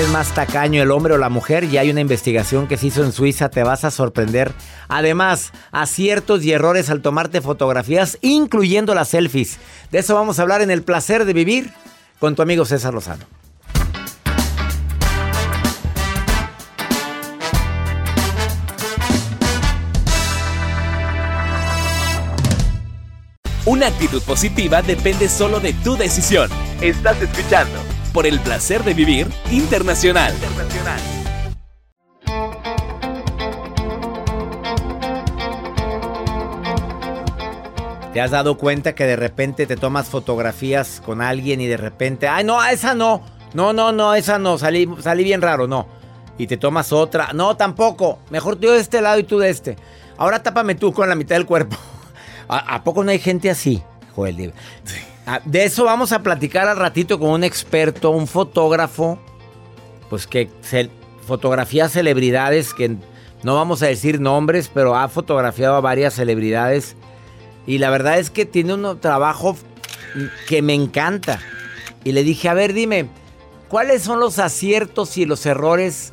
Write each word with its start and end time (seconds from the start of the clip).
Es 0.00 0.08
más 0.08 0.34
tacaño, 0.34 0.82
el 0.82 0.90
hombre 0.90 1.14
o 1.14 1.18
la 1.18 1.28
mujer? 1.28 1.68
Ya 1.68 1.82
hay 1.82 1.90
una 1.90 2.00
investigación 2.00 2.66
que 2.66 2.76
se 2.76 2.86
hizo 2.86 3.04
en 3.04 3.12
Suiza, 3.12 3.50
te 3.50 3.62
vas 3.62 3.84
a 3.84 3.90
sorprender. 3.90 4.52
Además, 4.88 5.52
aciertos 5.72 6.42
y 6.42 6.52
errores 6.52 6.88
al 6.88 7.02
tomarte 7.02 7.40
fotografías, 7.40 8.16
incluyendo 8.22 8.94
las 8.94 9.08
selfies. 9.08 9.58
De 9.90 9.98
eso 9.98 10.14
vamos 10.14 10.38
a 10.38 10.42
hablar 10.42 10.62
en 10.62 10.70
El 10.70 10.82
placer 10.82 11.24
de 11.26 11.32
vivir 11.34 11.72
con 12.18 12.34
tu 12.34 12.42
amigo 12.42 12.64
César 12.64 12.94
Lozano. 12.94 13.24
Una 23.66 23.88
actitud 23.88 24.22
positiva 24.22 24.80
depende 24.80 25.28
solo 25.28 25.60
de 25.60 25.74
tu 25.74 25.96
decisión. 25.96 26.48
Estás 26.80 27.20
escuchando 27.20 27.78
por 28.12 28.26
el 28.26 28.40
placer 28.40 28.84
de 28.84 28.94
vivir 28.94 29.28
internacional. 29.50 30.34
¿Te 38.12 38.20
has 38.20 38.32
dado 38.32 38.58
cuenta 38.58 38.94
que 38.94 39.04
de 39.04 39.14
repente 39.14 39.66
te 39.66 39.76
tomas 39.76 40.08
fotografías 40.08 41.00
con 41.04 41.22
alguien 41.22 41.60
y 41.60 41.66
de 41.66 41.76
repente, 41.76 42.26
ay, 42.26 42.42
no, 42.42 42.62
esa 42.64 42.94
no, 42.94 43.22
no, 43.54 43.72
no, 43.72 43.92
no, 43.92 44.14
esa 44.14 44.38
no, 44.38 44.58
salí, 44.58 44.88
salí 45.00 45.22
bien 45.22 45.40
raro, 45.40 45.68
no. 45.68 45.86
Y 46.36 46.48
te 46.48 46.56
tomas 46.56 46.92
otra, 46.92 47.30
no, 47.34 47.56
tampoco, 47.56 48.18
mejor 48.30 48.58
yo 48.58 48.72
de 48.72 48.80
este 48.80 49.00
lado 49.00 49.20
y 49.20 49.22
tú 49.22 49.38
de 49.38 49.50
este. 49.50 49.76
Ahora 50.16 50.42
tápame 50.42 50.74
tú 50.74 50.92
con 50.92 51.08
la 51.08 51.14
mitad 51.14 51.36
del 51.36 51.46
cuerpo. 51.46 51.76
¿A, 52.48 52.74
a 52.74 52.82
poco 52.82 53.04
no 53.04 53.12
hay 53.12 53.20
gente 53.20 53.48
así? 53.48 53.80
Joder, 54.16 54.52
Ah, 54.52 55.09
De 55.44 55.64
eso 55.64 55.84
vamos 55.84 56.12
a 56.12 56.22
platicar 56.22 56.66
al 56.68 56.76
ratito 56.76 57.18
con 57.18 57.30
un 57.30 57.44
experto, 57.44 58.10
un 58.10 58.26
fotógrafo, 58.26 59.18
pues 60.08 60.26
que 60.26 60.50
se, 60.62 60.90
fotografía 61.26 61.88
celebridades, 61.88 62.74
que 62.74 62.96
no 63.42 63.54
vamos 63.54 63.82
a 63.82 63.86
decir 63.86 64.20
nombres, 64.20 64.70
pero 64.72 64.96
ha 64.96 65.08
fotografiado 65.08 65.76
a 65.76 65.80
varias 65.80 66.14
celebridades. 66.14 66.96
Y 67.66 67.78
la 67.78 67.90
verdad 67.90 68.18
es 68.18 68.30
que 68.30 68.44
tiene 68.46 68.74
un 68.74 68.98
trabajo 69.00 69.56
que 70.48 70.62
me 70.62 70.74
encanta. 70.74 71.38
Y 72.02 72.12
le 72.12 72.24
dije, 72.24 72.48
a 72.48 72.54
ver, 72.54 72.72
dime, 72.72 73.08
¿cuáles 73.68 74.02
son 74.02 74.18
los 74.20 74.38
aciertos 74.38 75.16
y 75.18 75.26
los 75.26 75.44
errores 75.46 76.12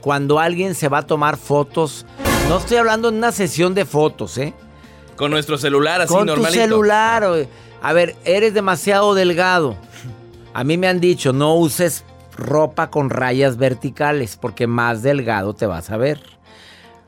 cuando 0.00 0.38
alguien 0.40 0.74
se 0.74 0.88
va 0.88 0.98
a 0.98 1.06
tomar 1.06 1.36
fotos? 1.36 2.04
No 2.48 2.58
estoy 2.58 2.76
hablando 2.76 3.08
en 3.08 3.16
una 3.16 3.32
sesión 3.32 3.74
de 3.74 3.84
fotos, 3.86 4.36
¿eh? 4.38 4.52
Con 5.16 5.30
nuestro 5.30 5.56
celular 5.56 6.00
así 6.02 6.12
Con 6.12 6.26
normalito. 6.26 6.62
tu 6.62 6.68
celular. 6.68 7.24
o- 7.24 7.46
A 7.86 7.92
ver, 7.92 8.16
eres 8.24 8.52
demasiado 8.52 9.14
delgado. 9.14 9.76
A 10.54 10.64
mí 10.64 10.76
me 10.76 10.88
han 10.88 10.98
dicho, 10.98 11.32
no 11.32 11.54
uses 11.54 12.04
ropa 12.36 12.90
con 12.90 13.10
rayas 13.10 13.58
verticales 13.58 14.36
porque 14.36 14.66
más 14.66 15.04
delgado 15.04 15.54
te 15.54 15.66
vas 15.66 15.90
a 15.90 15.96
ver. 15.96 16.20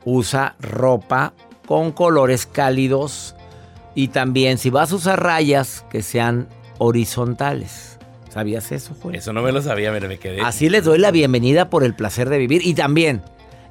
Usa 0.05 0.55
ropa 0.61 1.33
con 1.67 1.91
colores 1.91 2.45
cálidos 2.45 3.35
y 3.93 4.07
también 4.07 4.57
si 4.57 4.69
vas 4.69 4.93
a 4.93 4.95
usar 4.95 5.21
rayas 5.21 5.83
que 5.89 6.01
sean 6.01 6.47
horizontales. 6.77 7.99
¿Sabías 8.29 8.71
eso, 8.71 8.95
Juan? 9.01 9.15
Eso 9.15 9.33
no 9.33 9.41
me 9.41 9.51
lo 9.51 9.61
sabía, 9.61 9.91
mira, 9.91 10.07
me 10.07 10.17
quedé. 10.17 10.39
Así 10.39 10.69
les 10.69 10.85
doy 10.85 10.99
la 10.99 11.11
bienvenida 11.11 11.69
por 11.69 11.83
el 11.83 11.93
placer 11.93 12.29
de 12.29 12.37
vivir. 12.37 12.65
Y 12.65 12.73
también, 12.73 13.21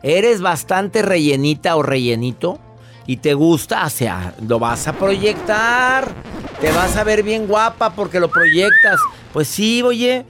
eres 0.03 0.43
bastante 0.43 1.01
rellenita 1.01 1.75
o 1.75 1.83
rellenito 1.83 2.59
y 3.07 3.17
te 3.17 3.33
gusta, 3.33 3.87
o 3.87 3.89
sea, 3.89 4.35
lo 4.47 4.59
vas 4.59 4.87
a 4.89 4.93
proyectar. 4.93 6.13
Te 6.61 6.73
vas 6.73 6.97
a 6.97 7.05
ver 7.05 7.23
bien 7.23 7.47
guapa 7.47 7.91
porque 7.95 8.19
lo 8.19 8.29
proyectas. 8.29 8.99
Pues 9.33 9.47
sí, 9.49 9.83
oye. 9.83 10.25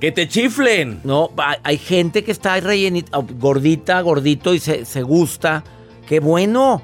Que 0.00 0.12
te 0.12 0.28
chiflen. 0.28 1.00
No, 1.04 1.30
hay- 1.62 1.76
gente 1.78 2.24
que 2.24 2.30
está 2.32 2.58
rellenita, 2.60 3.18
gordita, 3.18 4.00
gordito 4.00 4.54
y 4.54 4.60
se, 4.60 4.84
se 4.84 5.02
gusta. 5.02 5.64
¡Qué 6.06 6.20
bueno! 6.20 6.82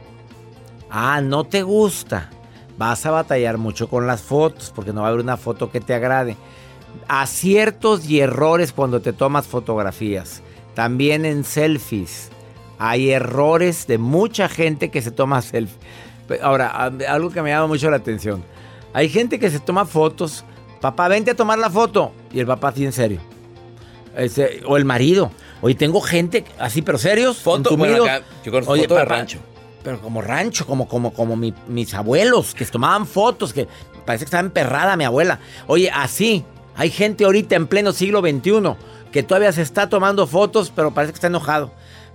Ah, 0.90 1.20
no 1.22 1.44
te 1.44 1.62
gusta. 1.62 2.30
Vas 2.76 3.06
a 3.06 3.10
batallar 3.12 3.56
mucho 3.56 3.88
con 3.88 4.06
las 4.06 4.20
fotos 4.20 4.72
porque 4.74 4.92
no 4.92 5.00
va 5.02 5.06
a 5.06 5.10
haber 5.10 5.22
una 5.24 5.36
foto 5.36 5.70
que 5.70 5.80
te 5.80 5.94
agrade. 5.94 6.36
Aciertos 7.08 8.08
y 8.08 8.20
errores 8.20 8.72
cuando 8.72 9.00
te 9.00 9.12
tomas 9.12 9.46
fotografías. 9.46 10.42
También 10.74 11.24
en 11.24 11.44
selfies. 11.44 12.30
Hay 12.78 13.10
errores 13.10 13.86
de 13.86 13.98
mucha 13.98 14.48
gente 14.48 14.90
que 14.90 15.00
se 15.02 15.10
toma 15.12 15.40
selfies. 15.40 15.78
Ahora, 16.42 16.90
algo 17.08 17.30
que 17.30 17.42
me 17.42 17.50
llama 17.50 17.68
mucho 17.68 17.88
la 17.90 17.96
atención. 17.96 18.44
Hay 18.94 19.10
gente 19.10 19.38
que 19.38 19.50
se 19.50 19.60
toma 19.60 19.84
fotos. 19.84 20.44
Papá, 20.80 21.08
vente 21.08 21.32
a 21.32 21.34
tomar 21.36 21.58
la 21.58 21.68
foto. 21.68 22.12
Y 22.32 22.40
el 22.40 22.46
papá 22.46 22.68
así 22.68 22.84
en 22.86 22.92
serio. 22.92 23.20
Ese- 24.16 24.62
o 24.66 24.76
el 24.76 24.84
marido. 24.84 25.30
Oye, 25.60 25.74
tengo 25.74 26.00
gente 26.00 26.44
así, 26.58 26.82
pero 26.82 26.98
serios. 26.98 27.38
Foto, 27.38 27.76
bueno, 27.76 28.04
acá, 28.04 28.22
yo 28.44 28.52
conozco 28.52 28.72
Oye, 28.72 28.82
foto 28.84 28.94
de 28.94 29.00
papá, 29.04 29.16
rancho. 29.16 29.38
Pero 29.82 30.00
como 30.00 30.22
rancho, 30.22 30.66
como, 30.66 30.86
como, 30.88 31.12
como 31.12 31.36
mi- 31.36 31.54
mis 31.68 31.92
abuelos 31.94 32.54
que 32.54 32.64
tomaban 32.66 33.06
fotos, 33.06 33.52
que 33.52 33.66
parece 34.06 34.24
que 34.24 34.28
estaba 34.28 34.42
emperrada 34.42 34.96
mi 34.96 35.04
abuela. 35.04 35.40
Oye, 35.66 35.90
así, 35.90 36.44
hay 36.76 36.90
gente 36.90 37.24
ahorita 37.24 37.56
en 37.56 37.66
pleno 37.66 37.92
siglo 37.92 38.20
XXI 38.20 38.76
que 39.10 39.22
todavía 39.22 39.52
se 39.52 39.62
está 39.62 39.88
tomando 39.88 40.26
fotos, 40.26 40.72
pero 40.74 40.92
parece 40.92 41.12
que 41.12 41.16
está 41.16 41.26
enojado. 41.26 41.72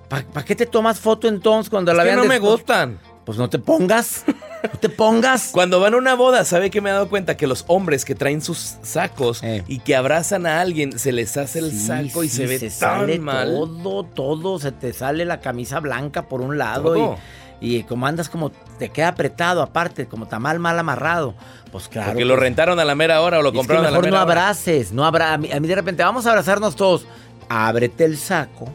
¿Para 0.08 0.44
qué 0.46 0.56
te 0.56 0.66
tomas 0.66 1.00
foto 1.00 1.28
entonces 1.28 1.70
cuando 1.70 1.94
la 1.94 2.02
Es 2.04 2.10
que 2.10 2.16
vean 2.16 2.28
no 2.28 2.34
me 2.34 2.40
gustan. 2.40 3.00
Pues 3.30 3.38
no 3.38 3.48
te 3.48 3.60
pongas. 3.60 4.24
No 4.64 4.80
te 4.80 4.90
pongas. 4.90 5.50
Cuando 5.54 5.80
van 5.80 5.94
a 5.94 5.98
una 5.98 6.16
boda, 6.16 6.44
¿sabe 6.46 6.72
que 6.72 6.82
me 6.82 6.90
he 6.90 6.94
dado 6.94 7.10
cuenta? 7.10 7.38
Que 7.38 7.46
los 7.46 7.64
hombres 7.68 8.04
que 8.04 8.16
traen 8.16 8.42
sus 8.42 8.78
sacos 8.82 9.44
Eh. 9.44 9.64
y 9.68 9.78
que 9.82 9.96
abrazan 9.96 10.48
a 10.48 10.62
alguien, 10.62 10.98
se 10.98 11.12
les 11.12 11.38
hace 11.38 11.60
el 11.60 11.70
Sí, 11.70 11.86
saco 11.86 12.24
y 12.24 12.30
sí, 12.30 12.38
se 12.38 12.48
ve 12.48 12.58
se 12.58 12.72
tan 12.72 13.02
sale 13.02 13.20
mal. 13.20 13.46
todo, 13.54 14.04
todo, 14.04 14.58
se 14.58 14.72
te 14.72 14.94
sale 14.94 15.26
la 15.26 15.42
camisa 15.42 15.80
blanca 15.80 16.24
por 16.24 16.42
un 16.42 16.58
lado 16.58 16.86
Todo. 16.96 17.18
y, 17.62 17.76
y 17.76 17.84
como 17.84 18.08
andas 18.08 18.30
como 18.30 18.50
te 18.80 18.90
queda 18.90 19.10
apretado 19.10 19.62
aparte, 19.62 20.08
como 20.08 20.28
tamal 20.28 20.58
mal 20.58 20.80
amarrado. 20.80 21.36
Pues 21.72 21.88
claro. 21.88 22.08
Porque 22.08 22.22
que- 22.24 22.26
lo 22.26 22.36
rentaron 22.36 22.80
a 22.80 22.84
la 22.86 22.96
mera 22.96 23.22
hora 23.22 23.38
o 23.38 23.42
lo 23.44 23.50
es 23.50 23.54
que 23.54 23.58
compraron 23.60 23.86
a 23.86 23.90
la 23.90 23.92
mejor 23.92 24.06
mera 24.06 24.18
no 24.18 24.24
hora. 24.24 24.32
abraces, 24.42 24.92
no 24.92 25.06
abra, 25.06 25.34
a 25.34 25.38
mí, 25.38 25.52
a 25.52 25.60
mí 25.60 25.68
de 25.68 25.76
repente 25.76 26.02
vamos 26.02 26.26
a 26.26 26.30
abrazarnos 26.32 26.76
todos. 26.76 27.06
Ábrete 27.48 28.06
el 28.06 28.18
saco 28.18 28.68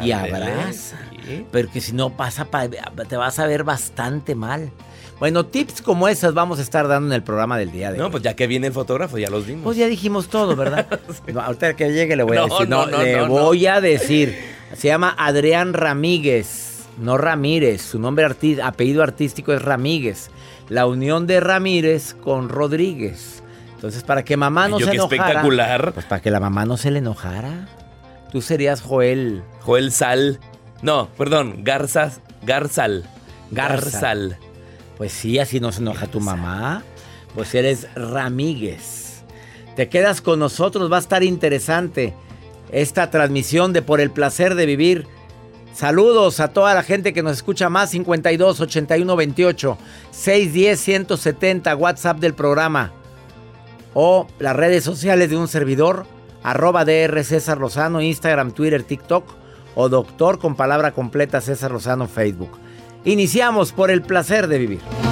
y 0.00 0.12
Ándele, 0.12 0.36
abraza. 0.46 0.96
Sí. 1.26 1.46
Porque 1.52 1.80
si 1.80 1.92
no 1.92 2.10
pasa 2.10 2.46
pa- 2.46 2.68
te 2.68 3.16
vas 3.16 3.38
a 3.38 3.46
ver 3.46 3.64
bastante 3.64 4.34
mal. 4.34 4.70
Bueno, 5.18 5.46
tips 5.46 5.82
como 5.82 6.08
esas 6.08 6.34
vamos 6.34 6.58
a 6.58 6.62
estar 6.62 6.88
dando 6.88 7.08
en 7.08 7.12
el 7.12 7.22
programa 7.22 7.56
del 7.56 7.70
día 7.70 7.92
de 7.92 7.98
No, 7.98 8.06
hoy. 8.06 8.10
pues 8.10 8.22
ya 8.24 8.34
que 8.34 8.46
viene 8.48 8.66
el 8.66 8.72
fotógrafo, 8.72 9.18
ya 9.18 9.30
los 9.30 9.46
dimos. 9.46 9.62
Pues 9.64 9.76
ya 9.76 9.86
dijimos 9.86 10.28
todo, 10.28 10.56
¿verdad? 10.56 10.86
No, 11.32 11.40
ahorita 11.40 11.74
que 11.76 11.92
llegue 11.92 12.16
le 12.16 12.24
voy 12.24 12.36
a 12.36 12.40
No, 12.40 12.46
decir. 12.48 12.68
No, 12.68 12.86
no, 12.86 12.90
no, 12.98 13.02
le 13.04 13.16
no, 13.16 13.22
no. 13.28 13.28
voy 13.28 13.66
a 13.66 13.80
decir. 13.80 14.36
Se 14.74 14.88
llama 14.88 15.14
Adrián 15.16 15.74
Ramírez, 15.74 16.86
no 16.98 17.18
Ramírez. 17.18 17.82
Su 17.82 17.98
nombre 18.00 18.26
arti- 18.26 18.60
apellido 18.60 19.02
artístico 19.02 19.52
es 19.52 19.62
Ramírez. 19.62 20.30
La 20.68 20.86
unión 20.86 21.26
de 21.26 21.38
Ramírez 21.40 22.14
con 22.14 22.48
Rodríguez. 22.48 23.42
Entonces, 23.74 24.02
para 24.04 24.24
que 24.24 24.36
mamá 24.36 24.68
no 24.68 24.78
yo 24.78 24.86
se 24.86 24.92
qué 24.92 24.96
enojara. 24.96 25.22
espectacular. 25.22 25.92
Pues 25.92 26.06
para 26.06 26.22
que 26.22 26.30
la 26.30 26.40
mamá 26.40 26.64
no 26.64 26.76
se 26.76 26.90
le 26.90 26.98
enojara. 27.00 27.68
Tú 28.32 28.40
serías 28.40 28.80
Joel 28.80 29.42
Joel 29.60 29.92
Sal. 29.92 30.40
No, 30.82 31.08
perdón, 31.16 31.62
Garzas, 31.62 32.20
Garzal. 32.42 33.04
Garza. 33.50 34.00
Garzal. 34.00 34.38
Pues 34.98 35.12
sí, 35.12 35.38
así 35.38 35.60
no 35.60 35.72
se 35.72 35.80
enoja 35.80 36.06
tu 36.06 36.20
mamá. 36.20 36.82
Pues 37.34 37.54
eres 37.54 37.86
Ramírez. 37.94 39.22
Te 39.76 39.88
quedas 39.88 40.20
con 40.20 40.38
nosotros, 40.38 40.92
va 40.92 40.96
a 40.96 41.00
estar 41.00 41.22
interesante 41.22 42.14
esta 42.70 43.10
transmisión 43.10 43.72
de 43.72 43.82
Por 43.82 44.00
el 44.00 44.10
placer 44.10 44.54
de 44.54 44.66
vivir. 44.66 45.06
Saludos 45.72 46.40
a 46.40 46.48
toda 46.48 46.74
la 46.74 46.82
gente 46.82 47.14
que 47.14 47.22
nos 47.22 47.38
escucha 47.38 47.70
más 47.70 47.90
52 47.90 48.60
81 48.60 49.16
28 49.16 49.78
610 50.10 50.80
170 50.80 51.76
WhatsApp 51.76 52.18
del 52.18 52.34
programa 52.34 52.92
o 53.94 54.26
las 54.38 54.54
redes 54.54 54.84
sociales 54.84 55.30
de 55.30 55.38
un 55.38 55.48
servidor 55.48 56.06
arroba 56.42 56.84
DR 56.84 57.24
César 57.24 57.58
Lozano 57.58 58.02
Instagram, 58.02 58.52
Twitter, 58.52 58.82
TikTok 58.82 59.41
o 59.74 59.88
doctor 59.88 60.38
con 60.38 60.54
palabra 60.54 60.92
completa 60.92 61.40
César 61.40 61.70
Lozano 61.70 62.08
Facebook. 62.08 62.58
Iniciamos 63.04 63.72
por 63.72 63.90
el 63.90 64.02
placer 64.02 64.46
de 64.46 64.58
vivir. 64.58 65.11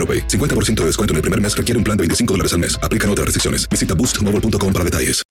AroPay. 0.01 0.27
50% 0.27 0.81
de 0.81 0.85
descuento 0.87 1.13
en 1.13 1.17
el 1.17 1.21
primer 1.21 1.39
mes 1.39 1.55
requiere 1.55 1.77
un 1.77 1.83
plan 1.83 1.95
de 1.95 2.01
25 2.01 2.33
dólares 2.33 2.53
al 2.53 2.59
mes. 2.59 2.79
Aplican 2.81 3.09
otras 3.11 3.25
restricciones. 3.25 3.69
Visita 3.69 3.93
boostmobile.com 3.93 4.73
para 4.73 4.83
detalles. 4.83 5.21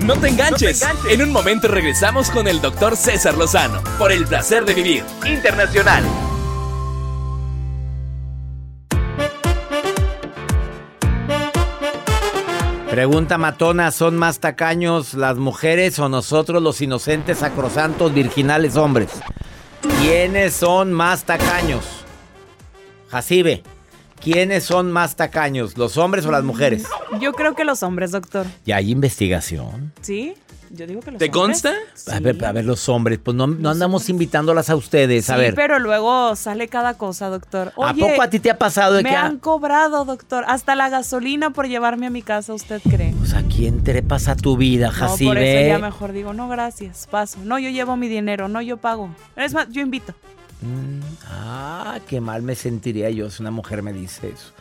No 0.00 0.16
te 0.16 0.28
enganches. 0.28 0.82
En 1.08 1.22
un 1.22 1.30
momento 1.30 1.68
regresamos 1.68 2.28
con 2.30 2.48
el 2.48 2.60
doctor 2.60 2.96
César 2.96 3.36
Lozano 3.38 3.80
por 3.98 4.10
el 4.10 4.26
placer 4.26 4.64
de 4.64 4.74
vivir 4.74 5.04
internacional. 5.24 6.04
Pregunta 12.90 13.38
matona, 13.38 13.90
¿son 13.90 14.16
más 14.16 14.38
tacaños 14.40 15.14
las 15.14 15.38
mujeres 15.38 15.98
o 15.98 16.10
nosotros 16.10 16.62
los 16.62 16.82
inocentes, 16.82 17.38
sacrosantos, 17.38 18.12
virginales 18.12 18.76
hombres? 18.76 19.08
¿Quiénes 20.00 20.52
son 20.52 20.92
más 20.92 21.24
tacaños? 21.24 21.84
Jacibe, 23.08 23.62
¿quiénes 24.22 24.64
son 24.64 24.90
más 24.92 25.16
tacaños, 25.16 25.76
los 25.76 25.96
hombres 25.96 26.24
o 26.26 26.30
las 26.30 26.44
mujeres? 26.44 26.84
Yo 27.20 27.32
creo 27.32 27.54
que 27.54 27.64
los 27.64 27.82
hombres, 27.82 28.10
doctor. 28.12 28.46
Ya 28.64 28.76
hay 28.76 28.90
investigación. 28.90 29.92
¿Sí? 30.00 30.34
Yo 30.74 30.86
digo 30.86 31.00
que 31.00 31.10
los 31.10 31.18
¿Te 31.18 31.26
hombres. 31.26 31.60
consta? 31.62 31.74
A 32.16 32.20
ver, 32.20 32.42
a 32.42 32.50
ver, 32.52 32.64
los 32.64 32.88
hombres, 32.88 33.18
pues 33.22 33.36
no, 33.36 33.46
no 33.46 33.68
andamos 33.68 34.08
invitándolas 34.08 34.70
a 34.70 34.76
ustedes. 34.76 35.28
A 35.28 35.34
Sí, 35.34 35.40
ver, 35.42 35.54
pero 35.54 35.78
luego 35.78 36.34
sale 36.34 36.68
cada 36.68 36.94
cosa, 36.96 37.28
doctor. 37.28 37.74
¿a 37.76 37.92
poco 37.92 38.22
a 38.22 38.30
ti 38.30 38.40
te 38.40 38.50
ha 38.50 38.56
pasado 38.56 38.94
de 38.94 39.02
me 39.02 39.10
que... 39.10 39.16
han 39.16 39.36
cobrado, 39.38 40.06
doctor. 40.06 40.44
Hasta 40.48 40.74
la 40.74 40.88
gasolina 40.88 41.50
por 41.50 41.68
llevarme 41.68 42.06
a 42.06 42.10
mi 42.10 42.22
casa, 42.22 42.54
¿usted 42.54 42.80
cree? 42.88 43.12
Pues 43.18 43.34
a 43.34 43.42
quién 43.42 43.84
te 43.84 43.92
le 43.92 44.02
pasa 44.02 44.34
tu 44.34 44.56
vida, 44.56 44.86
No, 44.86 44.92
por 44.94 45.04
eso 45.04 45.10
Jacibe? 45.12 45.68
ya 45.68 45.78
mejor 45.78 46.12
digo, 46.12 46.32
no, 46.32 46.48
gracias, 46.48 47.06
paso. 47.10 47.38
No, 47.44 47.58
yo 47.58 47.68
llevo 47.68 47.98
mi 47.98 48.08
dinero, 48.08 48.48
no, 48.48 48.62
yo 48.62 48.78
pago. 48.78 49.10
Es 49.36 49.52
más, 49.52 49.68
yo 49.70 49.82
invito. 49.82 50.14
Ah, 51.28 51.98
qué 52.08 52.20
mal 52.20 52.42
me 52.42 52.54
sentiría 52.54 53.10
yo 53.10 53.30
si 53.30 53.42
una 53.42 53.50
mujer 53.50 53.82
me 53.82 53.92
dice 53.92 54.28
eso. 54.28 54.52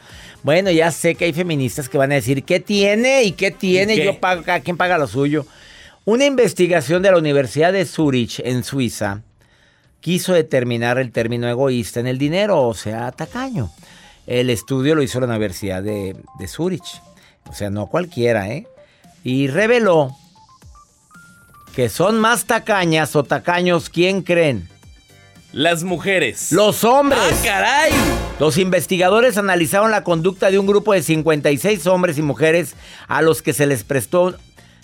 Bueno, 0.43 0.71
ya 0.71 0.91
sé 0.91 1.15
que 1.15 1.25
hay 1.25 1.33
feministas 1.33 1.87
que 1.87 1.97
van 1.97 2.11
a 2.11 2.15
decir, 2.15 2.43
¿qué 2.43 2.59
tiene? 2.59 3.23
¿Y 3.23 3.33
qué 3.33 3.51
tiene? 3.51 3.93
¿Y 3.93 3.97
qué? 3.97 4.05
Yo 4.05 4.19
pago, 4.19 4.43
cada 4.43 4.61
quien 4.61 4.77
paga 4.77 4.97
lo 4.97 5.07
suyo. 5.07 5.45
Una 6.03 6.25
investigación 6.25 7.03
de 7.03 7.11
la 7.11 7.17
Universidad 7.17 7.71
de 7.73 7.85
Zurich, 7.85 8.39
en 8.43 8.63
Suiza, 8.63 9.21
quiso 9.99 10.33
determinar 10.33 10.97
el 10.97 11.11
término 11.11 11.47
egoísta 11.47 11.99
en 11.99 12.07
el 12.07 12.17
dinero, 12.17 12.63
o 12.67 12.73
sea, 12.73 13.11
tacaño. 13.11 13.71
El 14.25 14.49
estudio 14.49 14.95
lo 14.95 15.03
hizo 15.03 15.19
la 15.19 15.27
Universidad 15.27 15.83
de, 15.83 16.15
de 16.39 16.47
Zurich. 16.47 17.01
O 17.47 17.53
sea, 17.53 17.69
no 17.69 17.87
cualquiera, 17.87 18.49
¿eh? 18.49 18.67
Y 19.23 19.47
reveló 19.47 20.15
que 21.75 21.89
son 21.89 22.19
más 22.19 22.45
tacañas 22.45 23.15
o 23.15 23.23
tacaños, 23.23 23.89
¿quién 23.89 24.23
creen? 24.23 24.70
Las 25.53 25.83
mujeres. 25.83 26.51
Los 26.51 26.83
hombres. 26.85 27.19
¡Ah, 27.21 27.43
caray! 27.43 27.91
Los 28.39 28.57
investigadores 28.57 29.37
analizaron 29.37 29.91
la 29.91 30.03
conducta 30.03 30.49
de 30.49 30.57
un 30.57 30.65
grupo 30.65 30.93
de 30.93 31.03
56 31.03 31.87
hombres 31.87 32.17
y 32.17 32.21
mujeres 32.21 32.75
a 33.07 33.21
los 33.21 33.41
que 33.41 33.53
se 33.53 33.65
les 33.65 33.83
prestó 33.83 34.35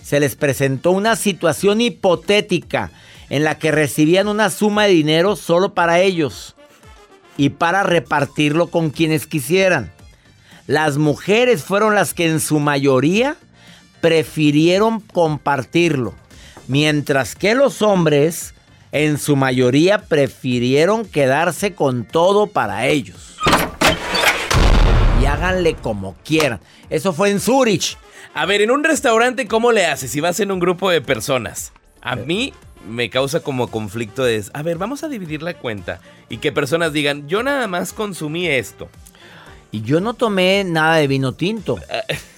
se 0.04 0.22
les 0.22 0.38
presentó 0.38 0.92
una 0.92 1.18
situación 1.18 1.82
hipotética 1.82 2.92
en 3.30 3.44
la 3.44 3.58
que 3.58 3.72
recibían 3.72 4.30
una 4.30 4.50
suma 4.50 4.86
de 4.86 4.94
dinero 4.94 5.36
solo 5.36 5.74
para 5.74 6.00
ellos 6.00 6.56
y 7.36 7.50
para 7.50 7.84
repartirlo 7.84 8.68
con 8.68 8.90
quienes 8.90 9.28
quisieran. 9.28 9.92
Las 10.66 10.98
mujeres 10.98 11.64
fueron 11.64 11.94
las 11.94 12.14
que 12.14 12.28
en 12.28 12.40
su 12.40 12.60
mayoría 12.60 13.36
prefirieron 14.00 15.02
compartirlo. 15.02 16.14
Mientras 16.68 17.36
que 17.36 17.54
los 17.54 17.82
hombres, 17.82 18.54
en 18.98 19.18
su 19.18 19.36
mayoría, 19.36 20.00
prefirieron 20.00 21.06
quedarse 21.06 21.74
con 21.74 22.06
todo 22.06 22.48
para 22.48 22.88
ellos. 22.88 23.38
Y 25.22 25.26
háganle 25.26 25.76
como 25.76 26.16
quieran. 26.24 26.60
Eso 26.90 27.14
fue 27.14 27.30
en 27.30 27.40
Zurich. 27.40 27.98
A 28.34 28.46
ver, 28.46 28.62
en 28.62 28.72
un 28.72 28.84
restaurante, 28.84 29.48
¿cómo 29.48 29.72
le 29.72 29.86
haces 29.86 30.12
si 30.12 30.20
vas 30.20 30.40
en 30.40 30.52
un 30.52 30.60
grupo 30.60 30.90
de 30.90 31.02
personas? 31.02 31.72
A 32.02 32.16
mí 32.16 32.54
me 32.88 33.10
causa 33.10 33.40
como 33.42 33.70
conflicto 33.70 34.24
de, 34.24 34.44
a 34.54 34.62
ver, 34.62 34.78
vamos 34.78 35.04
a 35.04 35.10
dividir 35.10 35.42
la 35.42 35.56
cuenta 35.56 36.00
y 36.30 36.38
que 36.38 36.52
personas 36.52 36.94
digan, 36.94 37.28
yo 37.28 37.44
nada 37.44 37.68
más 37.68 37.94
consumí 37.94 38.48
esto. 38.48 38.90
Y 39.72 39.82
yo 39.82 40.00
no 40.00 40.14
tomé 40.14 40.64
nada 40.64 40.98
de 40.98 41.08
vino 41.08 41.34
tinto. 41.34 41.80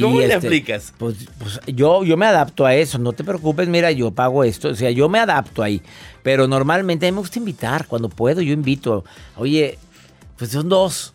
¿Cómo 0.00 0.18
le 0.18 0.24
este, 0.24 0.46
aplicas? 0.46 0.92
Pues, 0.98 1.16
pues, 1.38 1.60
yo, 1.66 2.04
yo 2.04 2.16
me 2.16 2.26
adapto 2.26 2.66
a 2.66 2.74
eso, 2.74 2.98
no 2.98 3.12
te 3.12 3.22
preocupes, 3.22 3.68
mira, 3.68 3.92
yo 3.92 4.10
pago 4.10 4.42
esto, 4.44 4.68
o 4.68 4.74
sea, 4.74 4.90
yo 4.90 5.08
me 5.08 5.18
adapto 5.20 5.62
ahí. 5.62 5.82
Pero 6.22 6.48
normalmente 6.48 7.06
a 7.06 7.10
mí 7.10 7.14
me 7.14 7.20
gusta 7.20 7.38
invitar, 7.38 7.86
cuando 7.86 8.08
puedo 8.08 8.40
yo 8.40 8.52
invito. 8.52 9.04
Oye, 9.36 9.78
pues 10.36 10.50
son 10.50 10.68
dos, 10.68 11.14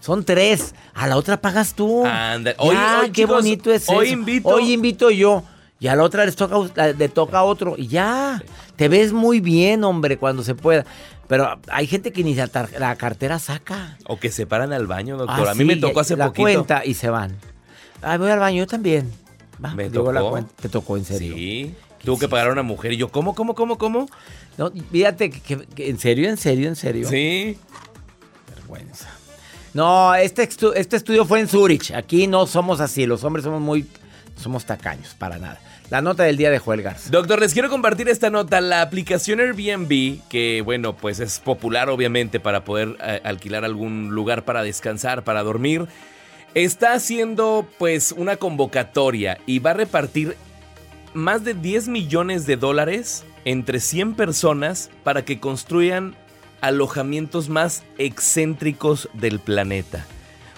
son 0.00 0.24
tres, 0.24 0.74
a 0.94 1.06
la 1.06 1.16
otra 1.16 1.40
pagas 1.40 1.74
tú. 1.74 2.04
Anda, 2.04 2.52
Ya, 2.52 2.56
hoy- 2.58 2.76
hoy, 2.76 3.06
qué 3.10 3.22
chicos, 3.22 3.36
bonito 3.36 3.72
es 3.72 3.88
hoy 3.88 4.08
eso. 4.08 4.14
invito- 4.16 4.48
Hoy 4.48 4.72
invito 4.72 5.10
yo. 5.10 5.44
Y 5.78 5.86
a 5.86 5.96
la 5.96 6.02
otra 6.02 6.26
les 6.26 6.36
toca, 6.36 6.88
le 6.88 7.08
toca 7.08 7.38
a 7.38 7.44
otro. 7.44 7.74
Y 7.78 7.86
ya, 7.86 8.42
te 8.76 8.88
ves 8.88 9.14
muy 9.14 9.40
bien, 9.40 9.82
hombre, 9.82 10.18
cuando 10.18 10.42
se 10.42 10.54
pueda. 10.54 10.84
Pero 11.26 11.58
hay 11.70 11.86
gente 11.86 12.12
que 12.12 12.22
ni 12.22 12.34
la, 12.34 12.96
cartera 12.96 13.38
saca. 13.38 13.96
O 14.06 14.18
que 14.18 14.30
se 14.30 14.46
paran 14.46 14.74
al 14.74 14.86
baño, 14.86 15.16
doctor. 15.16 15.48
Ah, 15.48 15.52
a 15.52 15.54
mí 15.54 15.64
me 15.64 15.76
tocó 15.76 16.00
hace 16.00 16.16
la 16.16 16.26
poquito. 16.26 16.42
cuenta 16.42 16.84
y 16.84 16.94
se 16.94 17.08
van. 17.08 17.36
Ay, 18.02 18.18
voy 18.18 18.30
al 18.30 18.38
baño, 18.38 18.58
yo 18.58 18.66
también. 18.66 19.10
Va, 19.62 19.74
Me 19.74 19.90
llegó 19.90 20.12
la 20.12 20.20
tocó. 20.20 20.30
cuenta. 20.32 20.52
Te 20.60 20.68
tocó, 20.68 20.96
en 20.96 21.04
serio. 21.04 21.34
Sí. 21.34 21.74
Tuvo 22.04 22.18
que 22.18 22.28
pagar 22.28 22.48
a 22.48 22.52
una 22.52 22.62
mujer 22.62 22.92
y 22.92 22.96
yo, 22.96 23.08
¿cómo, 23.10 23.34
cómo, 23.34 23.54
cómo, 23.54 23.76
cómo? 23.76 24.08
No, 24.56 24.70
fíjate, 24.90 25.30
que, 25.30 25.40
que- 25.40 25.66
que 25.66 25.90
en 25.90 25.98
serio, 25.98 26.28
en 26.30 26.36
serio, 26.38 26.68
en 26.68 26.76
serio. 26.76 27.08
Sí. 27.08 27.58
Vergüenza. 28.56 29.08
No, 29.74 30.14
este, 30.14 30.48
estu- 30.48 30.72
este 30.74 30.96
estudio 30.96 31.24
fue 31.24 31.40
en 31.40 31.48
Zurich. 31.48 31.92
Aquí 31.92 32.26
no 32.26 32.46
somos 32.46 32.80
así. 32.80 33.06
Los 33.06 33.22
hombres 33.24 33.44
somos 33.44 33.60
muy. 33.60 33.86
Somos 34.36 34.64
tacaños, 34.64 35.14
para 35.14 35.38
nada. 35.38 35.60
La 35.90 36.00
nota 36.00 36.22
del 36.22 36.36
día 36.36 36.50
de 36.50 36.58
Joel 36.58 36.82
Garza. 36.82 37.10
Doctor, 37.10 37.40
les 37.40 37.52
quiero 37.52 37.68
compartir 37.68 38.08
esta 38.08 38.30
nota. 38.30 38.60
La 38.60 38.80
aplicación 38.80 39.38
Airbnb, 39.40 40.20
que 40.28 40.62
bueno, 40.64 40.96
pues 40.96 41.20
es 41.20 41.38
popular 41.40 41.90
obviamente 41.90 42.40
para 42.40 42.64
poder 42.64 42.96
eh, 43.04 43.20
alquilar 43.24 43.64
algún 43.64 44.08
lugar 44.10 44.44
para 44.44 44.62
descansar, 44.62 45.24
para 45.24 45.42
dormir, 45.42 45.86
está 46.54 46.94
haciendo 46.94 47.66
pues 47.78 48.12
una 48.12 48.36
convocatoria 48.36 49.38
y 49.46 49.58
va 49.58 49.70
a 49.70 49.74
repartir 49.74 50.36
más 51.14 51.44
de 51.44 51.54
10 51.54 51.88
millones 51.88 52.46
de 52.46 52.56
dólares 52.56 53.24
entre 53.44 53.80
100 53.80 54.14
personas 54.14 54.90
para 55.02 55.24
que 55.24 55.40
construyan 55.40 56.14
alojamientos 56.60 57.48
más 57.48 57.84
excéntricos 57.98 59.08
del 59.14 59.40
planeta. 59.40 60.06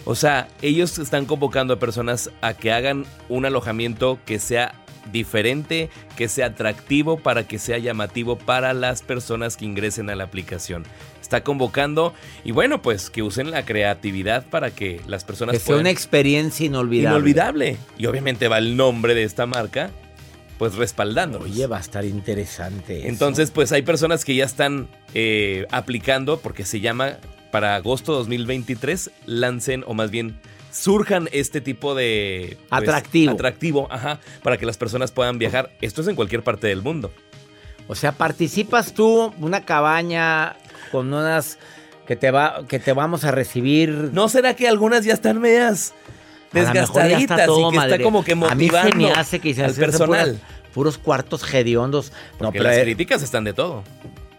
O 0.05 0.15
sea, 0.15 0.49
ellos 0.63 0.99
están 0.99 1.27
convocando 1.27 1.75
a 1.75 1.79
personas 1.79 2.31
a 2.41 2.55
que 2.55 2.73
hagan 2.73 3.05
un 3.29 3.47
alojamiento 3.47 4.19
que 4.27 4.41
sea 4.41 4.75
diferente, 5.13 5.91
que 6.17 6.29
sea 6.29 6.47
atractivo 6.47 7.19
para 7.19 7.47
que 7.47 7.59
sea 7.59 7.79
llamativo 7.79 8.37
para 8.37 8.73
las 8.73 9.03
personas 9.03 9.57
que 9.57 9.65
ingresen 9.65 10.11
a 10.11 10.17
la 10.17 10.25
aplicación. 10.25 10.85
Está 11.33 11.45
convocando 11.45 12.13
y 12.45 12.51
bueno, 12.53 12.83
pues 12.83 13.09
que 13.09 13.23
usen 13.23 13.51
la 13.51 13.65
creatividad 13.65 14.45
para 14.51 14.71
que 14.71 15.01
las 15.07 15.25
personas 15.25 15.55
Que 15.55 15.61
sea 15.61 15.77
una 15.77 15.89
experiencia 15.89 16.67
inolvidable. 16.67 17.17
inolvidable. 17.17 17.77
Y 17.97 18.05
obviamente 18.05 18.49
va 18.49 18.59
el 18.59 18.77
nombre 18.77 19.15
de 19.15 19.23
esta 19.23 19.47
marca, 19.47 19.89
pues 20.59 20.75
respaldándolos. 20.75 21.51
Oye, 21.51 21.67
va 21.67 21.79
a 21.79 21.81
estar 21.81 22.05
interesante. 22.05 22.99
eso. 22.99 23.09
Entonces, 23.09 23.51
pues 23.51 23.73
hay 23.73 23.81
personas 23.81 24.27
que 24.27 24.35
ya 24.35 24.45
están 24.45 24.89
eh, 25.15 25.65
aplicando 25.71 26.39
porque 26.39 26.67
se 26.67 26.81
llama 26.81 27.17
para 27.51 27.77
agosto 27.77 28.13
2023 28.13 29.11
lancen 29.25 29.85
o 29.87 29.95
más 29.95 30.11
bien 30.11 30.39
surjan 30.71 31.31
este 31.33 31.63
tipo 31.63 31.95
de 31.95 32.59
pues, 32.69 32.83
Atractivo. 32.83 33.33
atractivo, 33.33 33.89
ajá, 33.91 34.21
para 34.43 34.59
que 34.59 34.67
las 34.67 34.77
personas 34.77 35.13
puedan 35.13 35.39
viajar. 35.39 35.71
Esto 35.81 36.03
es 36.03 36.09
en 36.09 36.15
cualquier 36.15 36.43
parte 36.43 36.67
del 36.67 36.83
mundo. 36.83 37.11
O 37.89 37.95
sea, 37.97 38.13
participas 38.13 38.95
tú 38.95 39.35
una 39.41 39.65
cabaña 39.65 40.57
con 40.93 41.13
unas 41.13 41.59
que 42.07 42.15
te 42.15 42.31
va 42.31 42.63
que 42.69 42.79
te 42.79 42.93
vamos 42.93 43.25
a 43.25 43.33
recibir. 43.33 44.11
¿No 44.13 44.29
será 44.29 44.55
que 44.55 44.69
algunas 44.69 45.05
ya 45.05 45.15
están 45.15 45.41
medias 45.41 45.93
está 46.53 46.61
desgastaditas 46.73 47.47
todo 47.47 47.73
y 47.73 47.79
que 47.79 47.85
está 47.85 48.03
como 48.03 48.23
que 48.23 48.33
A 48.33 48.37
mí 48.37 48.45
motivando 48.67 48.91
se 48.91 48.97
me 48.97 49.11
hace 49.13 49.41
que 49.41 49.55
se 49.55 49.65
al 49.65 49.75
personal? 49.75 50.37
puras- 50.37 50.73
puros 50.73 50.99
cuartos 50.99 51.53
hediondos. 51.55 52.13
No, 52.41 52.53
pero, 52.53 52.65
las 52.65 52.77
eh, 52.79 52.83
críticas 52.83 53.23
están 53.23 53.45
de 53.45 53.53
todo. 53.53 53.83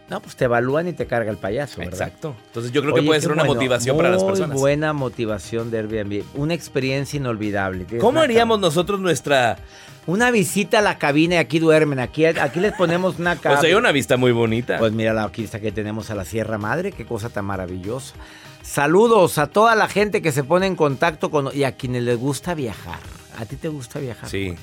No, 0.10 0.19
pues 0.22 0.36
te 0.36 0.45
evalúan 0.45 0.88
y 0.88 0.93
te 0.93 1.05
carga 1.07 1.31
el 1.31 1.38
payaso, 1.38 1.79
¿verdad? 1.79 1.93
Exacto. 1.93 2.36
Entonces 2.48 2.72
yo 2.72 2.81
creo 2.81 2.93
que 2.93 3.01
puede 3.03 3.22
ser 3.22 3.31
una 3.31 3.43
bueno. 3.43 3.55
motivación 3.55 3.98
para 3.98 4.10
las 4.10 4.22
Muy 4.22 4.29
personas. 4.31 4.60
buena 4.60 4.93
motivación 4.93 5.72
de 5.72 5.79
Airbnb. 5.79 6.24
Una 6.36 6.53
experiencia 6.53 7.17
inolvidable. 7.17 7.86
¿Cómo 8.00 8.19
haríamos 8.19 8.60
nosotros 8.60 9.00
nuestra... 9.00 9.57
Una 10.05 10.31
visita 10.31 10.79
a 10.79 10.81
la 10.81 10.98
cabina 10.98 11.36
y 11.36 11.38
aquí 11.38 11.60
duermen. 11.60 12.00
Aquí, 12.00 12.25
aquí 12.25 12.60
les 12.60 12.74
ponemos 12.74 13.19
una 13.19 13.33
O 13.33 13.38
cabina. 13.39 13.62
sea, 13.62 13.69
hay 13.69 13.75
una 13.75 13.93
vista 13.93 14.17
muy 14.17 14.33
bonita. 14.33 14.77
Pues 14.77 14.91
mira 14.91 15.13
la 15.13 15.27
vista 15.29 15.62
que 15.62 15.72
tenemos 15.72 16.10
a 16.10 16.15
la 16.15 16.25
Sierra 16.25 16.57
Madre, 16.57 16.91
qué 16.91 17.05
cosa 17.05 17.29
tan 17.29 17.45
maravillosa. 17.45 18.13
Saludos 18.62 19.38
a 19.38 19.48
toda 19.48 19.75
la 19.75 19.88
gente 19.88 20.22
que 20.22 20.31
se 20.33 20.43
pone 20.43 20.67
en 20.67 20.75
contacto 20.75 21.31
con 21.31 21.50
y 21.53 21.63
a 21.63 21.74
quienes 21.77 22.03
les 22.03 22.17
gusta 22.17 22.53
viajar. 22.53 23.00
¿A 23.38 23.45
ti 23.45 23.55
te 23.55 23.69
gusta 23.69 24.00
viajar? 24.00 24.29
sí. 24.29 24.55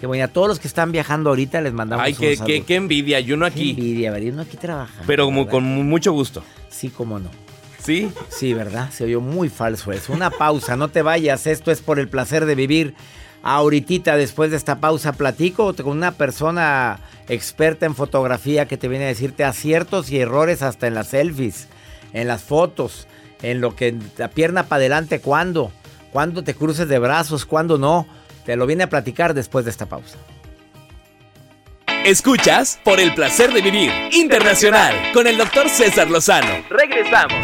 Qué 0.00 0.06
bueno, 0.06 0.20
y 0.20 0.22
a 0.22 0.28
todos 0.28 0.48
los 0.48 0.60
que 0.60 0.68
están 0.68 0.92
viajando 0.92 1.30
ahorita 1.30 1.60
les 1.60 1.72
mandamos 1.72 2.06
Ay, 2.06 2.14
qué, 2.14 2.38
qué, 2.46 2.62
qué 2.62 2.76
envidia. 2.76 3.18
Yo 3.20 3.36
no 3.36 3.46
Qué 3.46 3.52
aquí. 3.52 3.70
envidia, 3.70 4.12
ver, 4.12 4.32
uno 4.32 4.42
aquí 4.42 4.56
trabaja. 4.56 5.02
Pero 5.06 5.24
como 5.24 5.40
¿verdad? 5.40 5.50
con 5.52 5.64
mucho 5.64 6.12
gusto. 6.12 6.42
Sí, 6.68 6.88
cómo 6.90 7.18
no. 7.18 7.30
¿Sí? 7.82 8.10
Sí, 8.28 8.54
¿verdad? 8.54 8.90
Se 8.92 9.04
oyó 9.04 9.20
muy 9.20 9.48
falso 9.48 9.90
eso. 9.92 10.12
Una 10.12 10.30
pausa, 10.30 10.76
no 10.76 10.88
te 10.88 11.02
vayas. 11.02 11.46
Esto 11.46 11.70
es 11.72 11.80
por 11.80 11.98
el 11.98 12.08
placer 12.08 12.46
de 12.46 12.54
vivir. 12.54 12.94
Ahorita, 13.42 14.16
después 14.16 14.50
de 14.50 14.56
esta 14.56 14.78
pausa, 14.80 15.12
platico 15.12 15.74
con 15.74 15.96
una 15.96 16.12
persona 16.12 17.00
experta 17.28 17.86
en 17.86 17.94
fotografía 17.94 18.66
que 18.66 18.76
te 18.76 18.88
viene 18.88 19.04
a 19.06 19.08
decirte 19.08 19.44
aciertos 19.44 20.10
y 20.10 20.18
errores 20.18 20.62
hasta 20.62 20.86
en 20.86 20.94
las 20.94 21.08
selfies, 21.08 21.68
en 22.12 22.26
las 22.28 22.42
fotos, 22.42 23.06
en 23.42 23.60
lo 23.60 23.74
que 23.76 23.94
la 24.16 24.28
pierna 24.28 24.64
para 24.64 24.80
adelante, 24.80 25.20
cuándo, 25.20 25.70
cuándo 26.12 26.42
te 26.44 26.54
cruces 26.54 26.88
de 26.88 26.98
brazos, 26.98 27.46
cuándo 27.46 27.78
no. 27.78 28.06
Te 28.48 28.56
lo 28.56 28.64
viene 28.64 28.84
a 28.84 28.88
platicar 28.88 29.34
después 29.34 29.66
de 29.66 29.70
esta 29.70 29.84
pausa. 29.84 30.16
Escuchas 32.06 32.80
por 32.82 32.98
el 32.98 33.12
placer 33.12 33.52
de 33.52 33.60
vivir 33.60 33.92
internacional 34.12 34.94
con 35.12 35.26
el 35.26 35.36
doctor 35.36 35.68
César 35.68 36.08
Lozano. 36.08 36.64
Regresamos. 36.70 37.36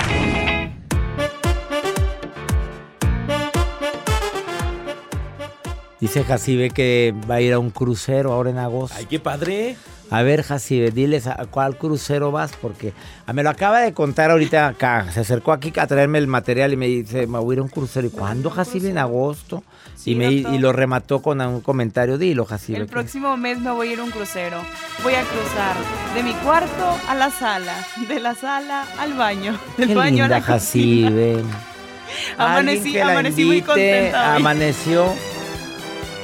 Dice 6.01 6.25
Jacibe 6.25 6.71
que 6.71 7.13
va 7.31 7.35
a 7.35 7.41
ir 7.43 7.53
a 7.53 7.59
un 7.59 7.69
crucero 7.69 8.33
ahora 8.33 8.49
en 8.49 8.57
agosto. 8.57 8.97
Ay, 8.99 9.05
qué 9.05 9.21
padre. 9.21 9.77
A 10.15 10.23
ver, 10.23 10.45
Jacibe, 10.45 10.93
diles 10.93 11.27
a 11.27 11.45
cuál 11.51 11.77
crucero 11.77 12.31
vas, 12.31 12.53
porque 12.63 12.93
ah, 13.27 13.33
me 13.33 13.43
lo 13.43 13.51
acaba 13.51 13.81
de 13.81 13.93
contar 13.93 14.31
ahorita 14.31 14.69
acá. 14.69 15.11
Se 15.11 15.19
acercó 15.19 15.51
aquí 15.51 15.73
a 15.77 15.89
traerme 15.89 16.19
el 16.19 16.29
material 16.29 16.73
y 16.73 16.77
me 16.77 16.87
dice, 16.87 17.27
me 17.27 17.41
voy 17.41 17.55
a 17.55 17.57
ir 17.57 17.59
a 17.59 17.63
un 17.63 17.69
crucero. 17.69 18.07
¿Y 18.07 18.11
cuándo, 18.11 18.49
Jacibe? 18.49 18.91
En 18.91 18.99
agosto. 18.99 19.65
Sí, 19.97 20.13
y, 20.13 20.15
me, 20.15 20.31
y 20.31 20.59
lo 20.59 20.73
remató 20.73 21.21
con 21.21 21.41
un 21.41 21.61
comentario. 21.63 22.17
Dilo, 22.17 22.45
Jacibe. 22.45 22.79
El 22.79 22.87
próximo 22.87 23.37
mes 23.37 23.59
me 23.59 23.73
voy 23.73 23.89
a 23.89 23.93
ir 23.95 23.99
a 23.99 24.05
un 24.05 24.13
crucero. 24.13 24.59
Voy 25.03 25.15
a 25.15 25.23
cruzar 25.23 25.75
de 26.15 26.23
mi 26.23 26.33
cuarto 26.45 26.97
a 27.09 27.15
la 27.17 27.33
sala, 27.33 27.75
de 28.07 28.21
la 28.21 28.37
sala 28.37 28.87
al 29.01 29.15
baño, 29.15 29.59
del 29.77 29.89
Qué 29.89 29.95
baño 29.97 30.23
linda, 30.23 30.37
a 30.37 30.39
la. 30.39 30.43
Jacibe. 30.43 31.43
Amanecí, 32.39 32.97
amanecí 33.01 33.45
muy 33.45 33.63
contenta. 33.63 34.37
Amaneció. 34.37 35.13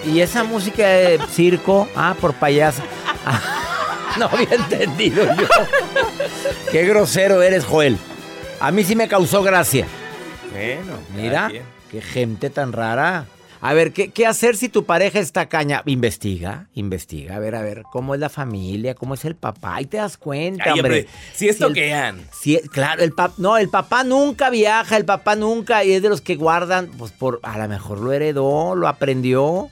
Y 0.06 0.20
esa 0.20 0.44
música 0.44 0.86
de 0.86 1.18
circo, 1.28 1.88
ah, 1.96 2.14
por 2.20 2.34
payaso. 2.34 2.82
no 4.18 4.26
había 4.26 4.54
entendido 4.54 5.24
yo. 5.36 5.46
Qué 6.70 6.84
grosero 6.84 7.42
eres, 7.42 7.64
Joel. 7.64 7.98
A 8.60 8.70
mí 8.70 8.84
sí 8.84 8.94
me 8.96 9.08
causó 9.08 9.42
gracia. 9.42 9.86
Bueno, 10.52 10.98
Mira, 11.14 11.50
qué 11.90 12.00
gente 12.00 12.50
tan 12.50 12.72
rara. 12.72 13.26
A 13.62 13.74
ver, 13.74 13.92
¿qué, 13.92 14.10
qué 14.10 14.26
hacer 14.26 14.56
si 14.56 14.70
tu 14.70 14.86
pareja 14.86 15.18
está 15.18 15.46
caña? 15.46 15.82
Investiga, 15.84 16.66
investiga. 16.74 17.36
A 17.36 17.38
ver, 17.40 17.54
a 17.54 17.60
ver, 17.60 17.82
¿cómo 17.92 18.14
es 18.14 18.20
la 18.20 18.30
familia? 18.30 18.94
¿Cómo 18.94 19.12
es 19.14 19.24
el 19.26 19.36
papá? 19.36 19.82
Y 19.82 19.84
te 19.84 19.98
das 19.98 20.16
cuenta, 20.16 20.64
Ay, 20.64 20.80
hombre. 20.80 21.00
hombre, 21.00 21.08
si 21.34 21.48
esto 21.48 21.70
que 21.74 21.92
han. 21.92 22.26
Sí, 22.32 22.58
claro, 22.72 23.02
el 23.02 23.12
papá, 23.12 23.34
no, 23.36 23.58
el 23.58 23.68
papá 23.68 24.02
nunca 24.02 24.48
viaja, 24.48 24.96
el 24.96 25.04
papá 25.04 25.36
nunca, 25.36 25.84
y 25.84 25.92
es 25.92 26.00
de 26.02 26.08
los 26.08 26.22
que 26.22 26.36
guardan, 26.36 26.86
pues 26.98 27.12
por, 27.12 27.38
a 27.42 27.58
lo 27.58 27.68
mejor 27.68 27.98
lo 28.00 28.12
heredó, 28.12 28.74
lo 28.74 28.88
aprendió. 28.88 29.68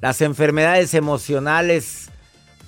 Las 0.00 0.22
enfermedades 0.22 0.94
emocionales, 0.94 2.08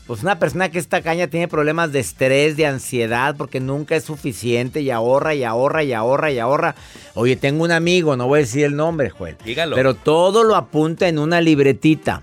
pues 0.08 0.22
una 0.22 0.38
persona 0.38 0.70
que 0.70 0.78
está 0.78 1.02
caña 1.02 1.26
tiene 1.26 1.48
problemas 1.48 1.92
de 1.92 2.00
estrés, 2.00 2.56
de 2.56 2.64
ansiedad, 2.64 3.36
porque 3.36 3.60
nunca 3.60 3.94
es 3.94 4.04
suficiente 4.04 4.80
y 4.80 4.90
ahorra 4.90 5.34
y 5.34 5.44
ahorra 5.44 5.84
y 5.84 5.92
ahorra 5.92 6.32
y 6.32 6.38
ahorra. 6.38 6.74
Oye, 7.12 7.36
tengo 7.36 7.62
un 7.62 7.72
amigo, 7.72 8.16
no 8.16 8.26
voy 8.26 8.38
a 8.38 8.40
decir 8.40 8.64
el 8.64 8.74
nombre, 8.74 9.10
Joel. 9.10 9.36
Dígalo. 9.44 9.76
Pero 9.76 9.92
todo 9.92 10.44
lo 10.44 10.56
apunta 10.56 11.08
en 11.08 11.18
una 11.18 11.42
libretita. 11.42 12.22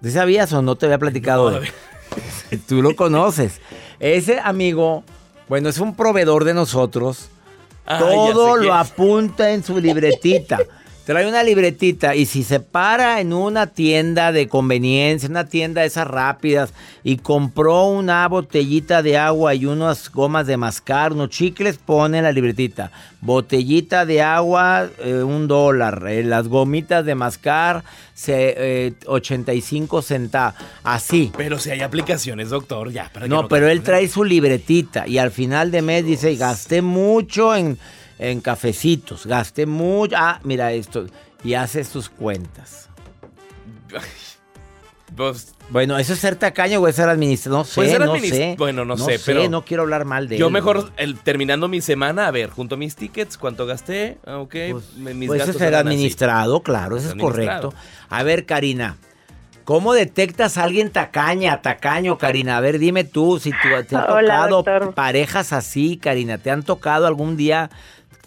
¿Sí 0.00 0.12
sabías 0.12 0.52
o 0.52 0.62
no 0.62 0.76
te 0.76 0.86
había 0.86 0.98
platicado? 0.98 1.50
No, 1.50 1.58
Tú 2.68 2.82
lo 2.82 2.94
conoces. 2.94 3.60
Ese 3.98 4.38
amigo, 4.38 5.02
bueno, 5.48 5.68
es 5.68 5.78
un 5.78 5.96
proveedor 5.96 6.44
de 6.44 6.54
nosotros. 6.54 7.30
Ah, 7.84 7.98
Todo 7.98 8.56
lo 8.56 8.74
apunta 8.74 9.50
en 9.50 9.64
su 9.64 9.80
libretita. 9.80 10.60
Trae 11.04 11.28
una 11.28 11.42
libretita 11.42 12.14
y 12.14 12.24
si 12.24 12.42
se 12.42 12.60
para 12.60 13.20
en 13.20 13.34
una 13.34 13.66
tienda 13.66 14.32
de 14.32 14.48
conveniencia, 14.48 15.28
una 15.28 15.44
tienda 15.44 15.82
de 15.82 15.88
esas 15.88 16.06
rápidas, 16.06 16.72
y 17.02 17.18
compró 17.18 17.84
una 17.88 18.26
botellita 18.26 19.02
de 19.02 19.18
agua 19.18 19.54
y 19.54 19.66
unas 19.66 20.10
gomas 20.10 20.46
de 20.46 20.56
mascar, 20.56 21.12
unos 21.12 21.28
chicles, 21.28 21.76
pone 21.76 22.18
en 22.18 22.24
la 22.24 22.32
libretita. 22.32 22.90
Botellita 23.20 24.06
de 24.06 24.22
agua, 24.22 24.88
eh, 24.98 25.22
un 25.22 25.46
dólar. 25.46 26.04
Eh, 26.08 26.24
las 26.24 26.48
gomitas 26.48 27.04
de 27.04 27.14
mascar, 27.14 27.84
se, 28.14 28.54
eh, 28.56 28.92
85 29.04 30.00
centavos. 30.00 30.54
Así. 30.84 31.30
Pero 31.36 31.58
si 31.58 31.68
hay 31.68 31.82
aplicaciones, 31.82 32.48
doctor, 32.48 32.90
ya. 32.90 33.10
para 33.12 33.26
que 33.26 33.28
No, 33.28 33.46
pero 33.46 33.68
él 33.68 33.82
trae 33.82 34.08
su 34.08 34.24
libretita 34.24 35.06
y 35.06 35.18
al 35.18 35.32
final 35.32 35.70
de 35.70 35.82
mes 35.82 36.06
dice, 36.06 36.34
gasté 36.36 36.80
mucho 36.80 37.54
en, 37.54 37.78
en 38.18 38.40
cafecitos, 38.40 39.26
gasté 39.26 39.66
mucho, 39.66 40.14
ah, 40.18 40.40
mira 40.44 40.72
esto, 40.72 41.06
y 41.42 41.54
hace 41.54 41.84
sus 41.84 42.08
cuentas. 42.08 42.88
Pues, 45.16 45.54
Bueno, 45.68 45.96
¿eso 45.96 46.12
es 46.14 46.18
ser 46.18 46.34
tacaño 46.34 46.80
o 46.80 46.88
es 46.88 46.96
ser 46.96 47.08
administrador? 47.08 47.60
No 47.60 47.64
sé, 47.64 47.74
Puede 47.76 47.90
ser 47.90 48.00
no 48.00 48.14
administ- 48.16 48.30
sé. 48.30 48.54
bueno, 48.58 48.84
no 48.84 48.96
sé, 48.96 49.20
pero- 49.24 49.48
no 49.48 49.64
quiero 49.64 49.84
hablar 49.84 50.04
mal 50.04 50.26
de 50.28 50.38
yo 50.38 50.48
él. 50.48 50.52
mejor, 50.52 50.90
el- 50.96 51.16
terminando 51.20 51.68
mi 51.68 51.80
semana, 51.80 52.26
a 52.26 52.30
ver, 52.32 52.50
junto 52.50 52.74
a 52.74 52.78
mis 52.78 52.96
tickets, 52.96 53.38
¿cuánto 53.38 53.64
gasté? 53.64 54.18
Ah, 54.26 54.38
Ok, 54.38 54.56
Pues, 54.72 54.94
mis 54.96 55.28
pues 55.28 55.42
eso 55.42 55.52
es 55.52 55.56
ser 55.58 55.74
así. 55.76 55.86
administrado, 55.86 56.62
claro, 56.64 56.96
eso 56.96 57.08
es 57.10 57.14
correcto. 57.14 57.72
A 58.08 58.22
ver, 58.24 58.44
Karina, 58.44 58.96
¿cómo 59.64 59.92
detectas 59.92 60.58
a 60.58 60.64
alguien 60.64 60.90
tacaña, 60.90 61.62
tacaño, 61.62 62.18
Karina? 62.18 62.56
A 62.56 62.60
ver, 62.60 62.80
dime 62.80 63.04
tú, 63.04 63.38
si 63.38 63.50
tú, 63.52 63.68
te 63.88 63.94
ha 63.94 64.04
Hola, 64.12 64.34
tocado 64.48 64.62
doctor. 64.62 64.94
parejas 64.94 65.52
así, 65.52 65.96
Karina, 65.96 66.38
¿te 66.38 66.50
han 66.50 66.64
tocado 66.64 67.06
algún 67.06 67.36
día 67.36 67.70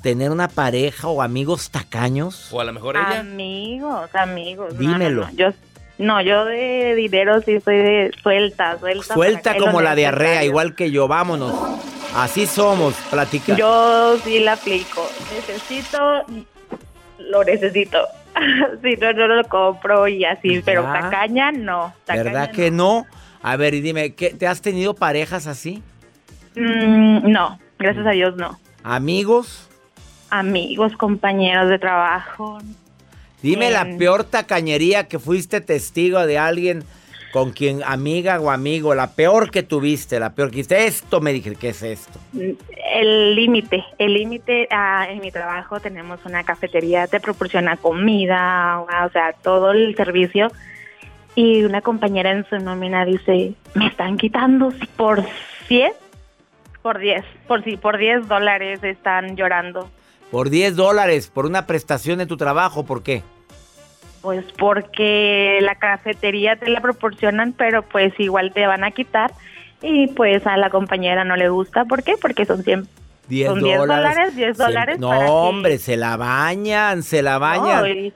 tener 0.02 0.32
una 0.32 0.48
pareja 0.48 1.08
o 1.08 1.22
amigos 1.22 1.70
tacaños? 1.70 2.50
O 2.52 2.62
a 2.62 2.64
lo 2.64 2.74
mejor 2.74 2.98
ella. 2.98 3.20
Amigos, 3.20 4.14
amigos. 4.16 4.74
no, 4.74 4.80
Dímelo. 4.80 5.22
No, 5.22 5.28
no, 5.28 5.38
Yo, 5.38 5.50
no, 5.98 6.22
yo 6.22 6.46
de 6.46 6.96
dinero 6.96 7.42
sí 7.42 7.60
soy 7.62 7.78
de 7.78 8.12
suelta, 8.22 8.78
suelta. 8.80 9.14
Suelta 9.14 9.58
como 9.58 9.82
la 9.82 9.96
diarrea, 9.96 10.44
igual 10.44 10.76
que 10.76 10.92
yo, 10.92 11.08
vámonos. 11.08 11.54
Así 12.16 12.48
somos, 12.48 12.96
platica. 13.10 13.56
Yo 13.56 14.18
sí 14.24 14.40
la 14.40 14.54
aplico. 14.54 15.08
Necesito, 15.36 16.26
lo 17.20 17.44
necesito. 17.44 18.00
si 18.84 18.96
no, 18.96 19.14
no 19.14 19.28
lo 19.28 19.44
compro 19.46 20.08
y 20.08 20.26
así, 20.26 20.62
pero 20.64 20.84
tacaña 20.84 21.52
no. 21.52 21.94
tacaña 22.06 22.24
¿Verdad 22.24 22.52
que 22.52 22.72
no? 22.72 23.06
A 23.42 23.56
ver, 23.56 23.74
y 23.74 23.82
dime, 23.82 24.14
¿qué, 24.14 24.32
¿te 24.32 24.48
has 24.48 24.62
tenido 24.62 24.96
parejas 24.96 25.48
así? 25.48 25.82
Mm, 26.56 27.32
no, 27.32 27.60
gracias 27.78 28.06
a 28.06 28.12
Dios 28.12 28.36
no. 28.36 28.60
¿Amigos? 28.84 29.67
Amigos, 30.30 30.94
compañeros 30.98 31.70
de 31.70 31.80
trabajo. 31.80 32.60
Dime 33.42 33.72
la 33.72 33.86
peor 33.98 34.24
tacañería 34.24 35.08
que 35.08 35.20
fuiste 35.20 35.62
testigo 35.62 36.26
de 36.26 36.38
alguien 36.38 36.84
con 37.32 37.52
quien, 37.52 37.84
amiga 37.84 38.40
o 38.40 38.50
amigo, 38.50 38.96
la 38.96 39.12
peor 39.12 39.52
que 39.52 39.62
tuviste, 39.64 40.20
la 40.20 40.34
peor 40.34 40.50
que 40.50 40.58
dijiste, 40.58 40.88
esto 40.88 41.22
me 41.22 41.34
dije, 41.34 41.56
¿qué 41.56 41.70
es 41.70 41.84
esto? 41.84 42.20
El 42.34 43.36
límite, 43.36 43.84
el 44.00 44.14
límite 44.14 44.68
ah, 44.72 45.08
en 45.10 45.20
mi 45.20 45.32
trabajo 45.32 45.80
tenemos 45.80 46.20
una 46.26 46.44
cafetería, 46.44 47.06
te 47.08 47.20
proporciona 47.20 47.78
comida, 47.78 48.80
o 48.80 49.10
sea, 49.12 49.34
todo 49.34 49.72
el 49.72 49.96
servicio. 49.96 50.52
Y 51.36 51.64
una 51.64 51.82
compañera 51.82 52.32
en 52.32 52.44
su 52.50 52.58
nómina 52.58 53.06
dice, 53.06 53.54
me 53.76 53.88
están 53.88 54.18
quitando 54.18 54.74
por 54.96 55.24
100, 55.68 55.92
por 56.82 56.98
10, 56.98 57.24
por 57.48 57.64
si 57.64 57.78
por 57.78 57.98
10 57.98 58.28
dólares 58.28 58.84
están 58.84 59.36
llorando. 59.36 59.92
Por 60.32 60.50
10 60.50 60.76
dólares, 60.76 61.32
por 61.34 61.46
una 61.46 61.66
prestación 61.66 62.18
de 62.20 62.26
tu 62.26 62.38
trabajo, 62.38 62.86
¿por 62.86 63.02
qué? 63.04 63.24
Pues 64.22 64.44
porque 64.58 65.60
la 65.62 65.76
cafetería 65.76 66.56
te 66.58 66.70
la 66.70 66.82
proporcionan, 66.82 67.54
pero 67.54 67.84
pues 67.84 68.14
igual 68.20 68.52
te 68.54 68.68
van 68.68 68.84
a 68.84 68.92
quitar. 68.92 69.32
Y 69.82 70.08
pues 70.08 70.46
a 70.48 70.58
la 70.58 70.70
compañera 70.70 71.24
no 71.24 71.36
le 71.38 71.50
gusta. 71.50 71.86
¿Por 71.86 72.04
qué? 72.04 72.16
Porque 72.20 72.46
son 72.46 72.64
100 72.64 72.88
10 73.30 73.50
Son 73.50 73.62
10 73.62 73.78
dólares, 73.80 74.36
10 74.36 74.56
Siempre- 74.56 74.66
dólares 74.66 75.00
No, 75.00 75.10
para 75.10 75.26
que- 75.26 75.32
hombre, 75.32 75.78
se 75.78 75.98
la 75.98 76.16
bañan, 76.18 77.04
se 77.04 77.22
la 77.22 77.38
bañan. 77.38 77.82
No, 77.82 77.88
y, 77.88 78.14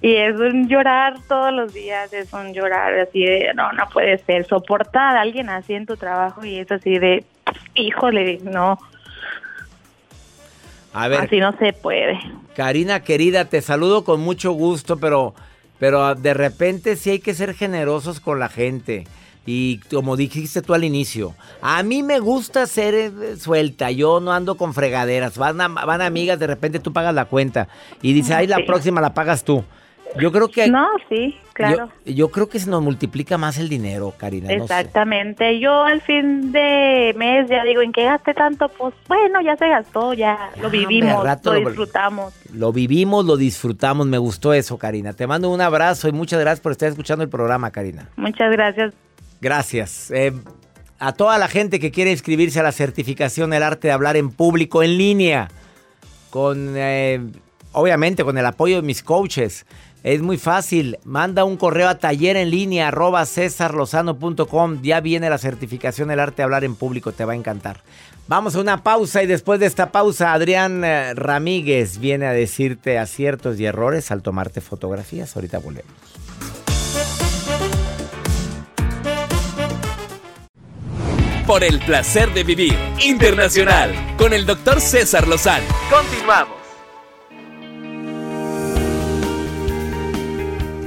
y 0.00 0.14
es 0.16 0.36
un 0.36 0.68
llorar 0.68 1.14
todos 1.28 1.52
los 1.52 1.74
días, 1.74 2.12
es 2.12 2.32
un 2.32 2.54
llorar 2.54 2.96
así 3.00 3.24
de, 3.24 3.52
no, 3.54 3.72
no 3.72 3.88
puede 3.92 4.18
ser, 4.18 4.46
soportar 4.46 5.16
a 5.16 5.20
alguien 5.20 5.48
así 5.48 5.74
en 5.74 5.84
tu 5.86 5.96
trabajo 5.96 6.44
y 6.44 6.60
es 6.60 6.70
así 6.70 6.96
de, 6.98 7.24
híjole, 7.74 8.38
no, 8.44 8.78
A 10.92 11.08
ver, 11.08 11.20
así 11.20 11.38
no 11.38 11.56
se 11.58 11.72
puede. 11.72 12.18
Karina 12.56 13.00
querida, 13.02 13.46
te 13.46 13.62
saludo 13.62 14.04
con 14.04 14.20
mucho 14.20 14.52
gusto, 14.52 14.98
pero, 14.98 15.34
pero 15.78 16.14
de 16.14 16.34
repente 16.34 16.96
sí 16.96 17.10
hay 17.10 17.18
que 17.18 17.34
ser 17.34 17.54
generosos 17.54 18.20
con 18.20 18.38
la 18.38 18.48
gente. 18.48 19.06
Y 19.44 19.78
como 19.90 20.16
dijiste 20.16 20.62
tú 20.62 20.72
al 20.72 20.84
inicio, 20.84 21.34
a 21.62 21.82
mí 21.82 22.02
me 22.04 22.20
gusta 22.20 22.66
ser 22.68 22.94
eh, 22.94 23.36
suelta, 23.38 23.90
yo 23.90 24.20
no 24.20 24.32
ando 24.32 24.56
con 24.56 24.72
fregaderas. 24.72 25.36
Van, 25.36 25.60
a- 25.60 25.66
van 25.68 26.00
amigas, 26.00 26.38
de 26.38 26.46
repente 26.46 26.78
tú 26.78 26.92
pagas 26.92 27.12
la 27.14 27.24
cuenta 27.24 27.66
y 28.02 28.12
dice, 28.12 28.34
ay, 28.34 28.46
la 28.46 28.58
Sí. 28.58 28.62
próxima 28.64 29.00
la 29.00 29.14
pagas 29.14 29.42
tú. 29.44 29.64
Yo 30.18 30.30
creo 30.32 30.48
que... 30.48 30.68
No, 30.68 30.88
sí, 31.08 31.38
claro. 31.54 31.88
Yo, 32.04 32.12
yo 32.12 32.28
creo 32.30 32.48
que 32.48 32.58
se 32.58 32.68
nos 32.68 32.82
multiplica 32.82 33.38
más 33.38 33.58
el 33.58 33.68
dinero, 33.68 34.12
Karina. 34.16 34.48
no 34.48 34.66
sé. 34.66 34.74
Exactamente. 34.80 35.58
Yo 35.58 35.84
al 35.84 36.00
fin 36.02 36.52
de 36.52 37.14
mes 37.16 37.48
ya 37.48 37.64
digo, 37.64 37.80
¿en 37.82 37.92
qué 37.92 38.04
gasté 38.04 38.34
tanto? 38.34 38.68
Pues 38.68 38.94
bueno, 39.08 39.40
ya 39.40 39.56
se 39.56 39.68
gastó, 39.68 40.12
ya 40.12 40.50
Ya, 40.56 40.62
lo 40.62 40.70
vivimos, 40.70 41.14
al 41.20 41.24
rato 41.24 41.52
lo 41.54 41.60
lo- 41.60 41.68
disfrutamos. 41.70 42.34
Lo 42.52 42.72
vivimos, 42.72 43.24
lo 43.24 43.36
disfrutamos, 43.36 44.06
me 44.06 44.18
gustó 44.18 44.52
eso, 44.52 44.76
Karina. 44.78 45.12
Te 45.14 45.26
mando 45.26 45.48
un 45.50 45.60
abrazo 45.60 46.08
y 46.08 46.12
muchas 46.12 46.40
gracias 46.40 46.60
por 46.60 46.72
estar 46.72 46.88
escuchando 46.88 47.24
el 47.24 47.30
programa, 47.30 47.70
Karina. 47.70 48.08
Muchas 48.16 48.50
gracias. 48.52 48.92
Gracias. 49.40 50.10
Eh, 50.10 50.32
a 50.98 51.12
toda 51.12 51.36
la 51.38 51.48
gente 51.48 51.80
que 51.80 51.90
quiere 51.90 52.10
inscribirse 52.12 52.60
a 52.60 52.62
la 52.62 52.72
certificación 52.72 53.52
El 53.54 53.62
Arte 53.62 53.88
de 53.88 53.92
Hablar 53.92 54.16
en 54.16 54.30
Público 54.30 54.82
en 54.82 54.98
línea, 54.98 55.48
con, 56.30 56.74
eh, 56.76 57.20
obviamente, 57.72 58.24
con 58.24 58.38
el 58.38 58.46
apoyo 58.46 58.76
de 58.76 58.82
mis 58.82 59.02
coaches. 59.02 59.66
Es 60.02 60.20
muy 60.20 60.36
fácil. 60.36 60.98
Manda 61.04 61.44
un 61.44 61.56
correo 61.56 61.88
a 61.88 61.98
taller 61.98 62.36
en 62.36 62.50
línea 62.50 62.88
arroba 62.88 63.24
cesarlozano.com. 63.24 64.82
Ya 64.82 65.00
viene 65.00 65.30
la 65.30 65.38
certificación 65.38 66.10
El 66.10 66.20
Arte 66.20 66.38
de 66.38 66.42
Hablar 66.44 66.64
en 66.64 66.74
Público. 66.74 67.12
Te 67.12 67.24
va 67.24 67.34
a 67.34 67.36
encantar. 67.36 67.82
Vamos 68.26 68.56
a 68.56 68.60
una 68.60 68.82
pausa 68.82 69.22
y 69.22 69.26
después 69.26 69.60
de 69.60 69.66
esta 69.66 69.90
pausa, 69.90 70.32
Adrián 70.32 70.84
eh, 70.84 71.14
Ramírez 71.14 71.98
viene 71.98 72.26
a 72.26 72.32
decirte 72.32 72.98
aciertos 72.98 73.58
y 73.60 73.64
errores 73.64 74.10
al 74.10 74.22
tomarte 74.22 74.60
fotografías. 74.60 75.34
Ahorita 75.36 75.58
volvemos. 75.58 75.92
Por 81.46 81.64
el 81.64 81.80
placer 81.80 82.32
de 82.32 82.44
vivir 82.44 82.78
internacional 83.04 83.92
con 84.16 84.32
el 84.32 84.46
doctor 84.46 84.80
César 84.80 85.28
Lozano. 85.28 85.66
Continuamos. 85.90 86.61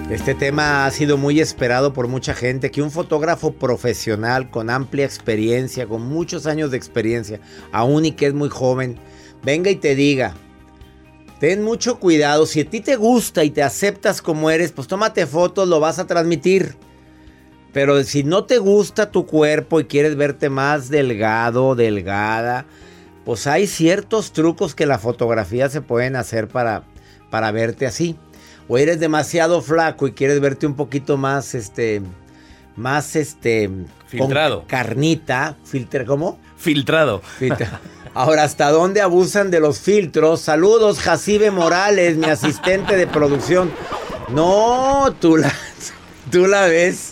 Este 0.09 0.35
tema 0.35 0.85
ha 0.85 0.91
sido 0.91 1.17
muy 1.17 1.39
esperado 1.39 1.91
por 1.91 2.07
mucha 2.07 2.35
gente, 2.35 2.69
que 2.69 2.83
un 2.83 2.91
fotógrafo 2.91 3.53
profesional 3.53 4.51
con 4.51 4.69
amplia 4.69 5.03
experiencia, 5.03 5.87
con 5.87 6.03
muchos 6.03 6.45
años 6.45 6.69
de 6.69 6.77
experiencia, 6.77 7.39
aún 7.71 8.05
y 8.05 8.11
que 8.11 8.27
es 8.27 8.35
muy 8.35 8.49
joven, 8.49 8.99
venga 9.41 9.71
y 9.71 9.77
te 9.77 9.95
diga, 9.95 10.35
ten 11.39 11.63
mucho 11.63 11.99
cuidado, 11.99 12.45
si 12.45 12.59
a 12.61 12.69
ti 12.69 12.81
te 12.81 12.97
gusta 12.97 13.43
y 13.43 13.49
te 13.49 13.63
aceptas 13.63 14.21
como 14.21 14.51
eres, 14.51 14.71
pues 14.71 14.87
tómate 14.87 15.25
fotos, 15.25 15.67
lo 15.67 15.79
vas 15.79 15.97
a 15.97 16.05
transmitir. 16.05 16.75
Pero 17.73 18.03
si 18.03 18.23
no 18.23 18.45
te 18.45 18.59
gusta 18.59 19.09
tu 19.09 19.25
cuerpo 19.25 19.79
y 19.79 19.85
quieres 19.85 20.15
verte 20.15 20.51
más 20.51 20.89
delgado, 20.89 21.73
delgada, 21.73 22.67
pues 23.25 23.47
hay 23.47 23.65
ciertos 23.65 24.33
trucos 24.33 24.75
que 24.75 24.85
la 24.85 24.99
fotografía 24.99 25.67
se 25.67 25.81
pueden 25.81 26.15
hacer 26.15 26.47
para, 26.47 26.83
para 27.31 27.51
verte 27.51 27.87
así. 27.87 28.15
O 28.67 28.77
eres 28.77 28.99
demasiado 28.99 29.61
flaco 29.61 30.07
y 30.07 30.13
quieres 30.13 30.39
verte 30.39 30.65
un 30.65 30.75
poquito 30.75 31.17
más, 31.17 31.53
este, 31.55 32.01
más, 32.75 33.15
este, 33.15 33.67
con 33.67 33.87
Filtrado. 34.07 34.63
carnita, 34.67 35.55
filtr, 35.63 36.05
¿cómo? 36.05 36.39
Filtrado. 36.57 37.21
Filtra- 37.39 37.79
Ahora, 38.15 38.43
¿hasta 38.43 38.71
dónde 38.71 39.01
abusan 39.01 39.51
de 39.51 39.59
los 39.59 39.79
filtros? 39.79 40.39
Saludos, 40.39 40.99
Jacibe 40.99 41.51
Morales, 41.51 42.15
mi 42.17 42.27
asistente 42.27 42.95
de 42.95 43.07
producción. 43.07 43.69
No, 44.29 45.13
tú 45.19 45.35
la, 45.37 45.53
tú 46.31 46.47
la 46.47 46.65
ves 46.65 47.11